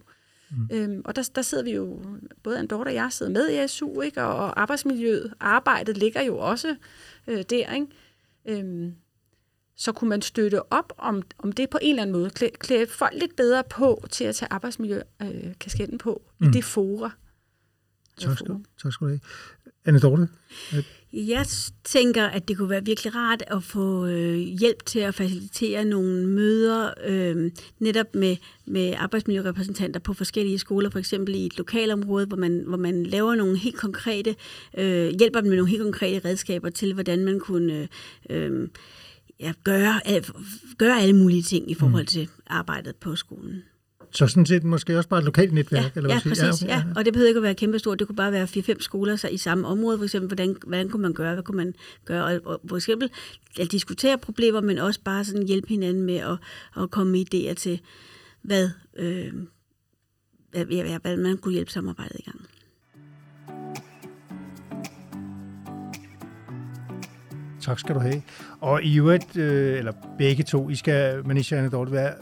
Mm. 0.51 0.69
Øhm, 0.73 1.03
og 1.05 1.17
der, 1.17 1.31
der 1.35 1.43
sidder 1.43 1.65
vi 1.65 1.71
jo, 1.75 2.03
både 2.43 2.59
Andorte 2.59 2.89
og 2.89 2.95
jeg 2.95 3.13
sidder 3.13 3.33
med 3.33 3.65
i 3.65 3.69
SU, 3.69 4.01
ikke? 4.01 4.23
Og, 4.23 4.37
og 4.37 4.61
arbejdsmiljøet, 4.61 5.35
arbejdet 5.41 5.97
ligger 5.97 6.23
jo 6.23 6.39
også 6.39 6.77
øh, 7.27 7.45
der, 7.51 7.75
ikke? 7.75 7.87
Øhm, 8.49 8.95
så 9.77 9.93
kunne 9.93 10.11
man 10.11 10.23
støtte 10.23 10.73
op 10.73 10.93
om, 10.99 11.23
om 11.39 11.53
det 11.53 11.71
på 11.71 11.79
en 11.83 11.91
eller 11.91 12.03
anden 12.03 12.17
måde. 12.17 12.31
Klæde, 12.31 12.53
klæde 12.53 12.87
folk 12.87 13.15
lidt 13.21 13.37
bedre 13.37 13.65
på 13.71 14.07
til 14.11 14.25
at 14.25 14.35
tage 14.35 14.53
arbejdsmiljø-kasketten 14.53 15.95
øh, 15.95 15.99
på 15.99 16.23
mm. 16.39 16.49
i 16.49 16.51
det 16.51 16.65
fora. 16.65 17.11
Tak 18.19 18.39
skal, 18.39 18.57
tak 18.83 18.93
skal 18.93 19.05
du 19.05 19.09
have. 19.09 19.21
Anne 19.85 20.01
Dorte? 20.01 20.29
Jeg 21.19 21.47
tænker, 21.85 22.25
at 22.25 22.49
det 22.49 22.57
kunne 22.57 22.71
være 22.71 22.85
virkelig 22.85 23.15
rart 23.15 23.45
at 23.47 23.63
få 23.63 24.07
øh, 24.07 24.37
hjælp 24.37 24.87
til 24.87 24.99
at 24.99 25.15
facilitere 25.15 25.85
nogle 25.85 26.27
møder 26.27 26.91
øh, 27.07 27.51
netop 27.79 28.15
med, 28.15 28.37
med 28.67 28.95
arbejdsmiljørepræsentanter 28.97 30.01
på 30.01 30.15
forskellige 30.15 30.59
skoler, 30.59 30.91
for 30.91 30.99
eksempel 30.99 31.35
i 31.35 31.47
et 31.47 31.59
lokalområde, 31.59 32.27
hvor 32.27 32.37
man, 32.37 32.65
hvor 32.67 32.77
man 32.77 33.07
laver 33.07 33.35
nogle 33.35 33.59
helt 33.59 33.77
konkrete, 33.77 34.37
øh, 34.79 35.13
hjælper 35.19 35.41
dem 35.41 35.49
med 35.49 35.57
nogle 35.57 35.71
helt 35.71 35.83
konkrete 35.83 36.29
redskaber 36.29 36.71
til, 36.71 36.95
hvordan 36.95 37.25
man 37.25 37.41
kunne 37.41 37.89
øh, 38.31 38.69
ja, 39.41 39.53
gøre, 39.65 40.01
gøre 40.79 41.01
alle 41.01 41.17
mulige 41.17 41.43
ting 41.43 41.71
i 41.71 41.75
forhold 41.75 42.03
mm. 42.03 42.07
til 42.07 42.29
arbejdet 42.47 42.97
på 42.97 43.17
skolen. 43.17 43.63
Så 44.17 44.27
sådan 44.27 44.47
set 44.47 44.65
måske 44.65 44.97
også 44.97 45.09
bare 45.09 45.19
et 45.19 45.25
lokalt 45.25 45.53
netværk? 45.53 45.83
Ja, 45.83 45.91
eller 45.95 46.09
hvad 46.09 46.21
ja 46.25 46.29
præcis. 46.29 46.63
Ja, 46.69 46.77
okay, 46.77 46.87
ja. 46.89 46.93
Og 46.97 47.05
det 47.05 47.13
behøver 47.13 47.29
ikke 47.29 47.39
at 47.39 47.43
være 47.43 47.55
kæmpestort. 47.55 47.99
Det 47.99 48.07
kunne 48.07 48.17
bare 48.17 48.33
være 48.33 48.45
4-5 48.45 48.77
skoler 48.81 49.17
så 49.17 49.29
i 49.29 49.37
samme 49.37 49.67
område. 49.67 49.99
For 49.99 50.05
eksempel, 50.05 50.27
hvordan, 50.27 50.57
hvordan 50.67 50.89
kunne 50.89 51.03
man 51.03 51.13
gøre? 51.13 51.33
Hvad 51.33 51.43
kunne 51.43 51.57
man 51.57 51.75
gøre? 52.05 52.25
Og, 52.25 52.41
og 52.45 52.61
for 52.69 52.77
eksempel 52.77 53.11
at 53.61 53.73
diskutere 53.73 54.19
problemer, 54.19 54.61
men 54.61 54.79
også 54.79 55.01
bare 55.05 55.25
sådan 55.25 55.47
hjælpe 55.47 55.69
hinanden 55.69 56.03
med 56.03 56.17
at, 56.17 56.39
at 56.83 56.91
komme 56.91 57.13
med 57.13 57.25
idéer 57.35 57.55
til, 57.55 57.81
hvad, 58.43 58.71
øh, 58.97 59.33
hvad, 60.51 61.01
hvad 61.03 61.17
man 61.17 61.37
kunne 61.37 61.55
hjælpe 61.55 61.71
samarbejdet 61.71 62.17
i 62.19 62.23
gang. 62.23 62.41
Tak 67.61 67.79
skal 67.79 67.95
du 67.95 68.01
have. 68.01 68.23
Og 68.61 68.83
i 68.83 68.99
øvrigt, 68.99 69.37
øh, 69.37 69.79
eller 69.79 69.93
begge 70.19 70.45
to, 70.45 70.69
I 70.69 70.75
skal, 70.75 71.27
Manisha 71.27 71.67
og 71.67 71.73
Dorte, 71.73 71.93
være 71.93 72.15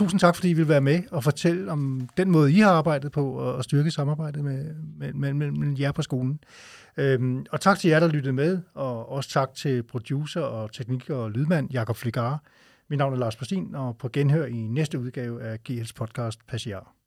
Tusind 0.00 0.20
tak, 0.20 0.34
fordi 0.34 0.50
I 0.50 0.52
vil 0.52 0.68
være 0.68 0.80
med 0.80 1.02
og 1.10 1.24
fortælle 1.24 1.72
om 1.72 2.08
den 2.16 2.30
måde, 2.30 2.52
I 2.52 2.58
har 2.58 2.70
arbejdet 2.70 3.12
på 3.12 3.32
og 3.32 3.64
styrke 3.64 3.90
samarbejdet 3.90 4.44
med, 4.44 4.74
med, 4.98 5.12
med, 5.12 5.32
med, 5.32 5.50
med 5.50 5.78
jer 5.78 5.92
på 5.92 6.02
skolen. 6.02 6.40
Øhm, 6.96 7.46
og 7.50 7.60
tak 7.60 7.78
til 7.78 7.90
jer, 7.90 8.00
der 8.00 8.08
lyttede 8.08 8.32
med, 8.32 8.58
og 8.74 9.08
også 9.08 9.30
tak 9.30 9.54
til 9.54 9.82
producer 9.82 10.40
og 10.40 10.72
tekniker 10.72 11.14
og 11.14 11.30
lydmand 11.30 11.70
Jakob 11.72 11.96
Fligar. 11.96 12.42
Mit 12.90 12.98
navn 12.98 13.12
er 13.12 13.18
Lars 13.18 13.36
Persin, 13.36 13.74
og 13.74 13.96
på 13.96 14.08
genhør 14.12 14.44
i 14.44 14.56
næste 14.56 14.98
udgave 14.98 15.42
af 15.42 15.58
GL's 15.68 15.92
podcast 15.96 16.46
Passiar. 16.46 16.99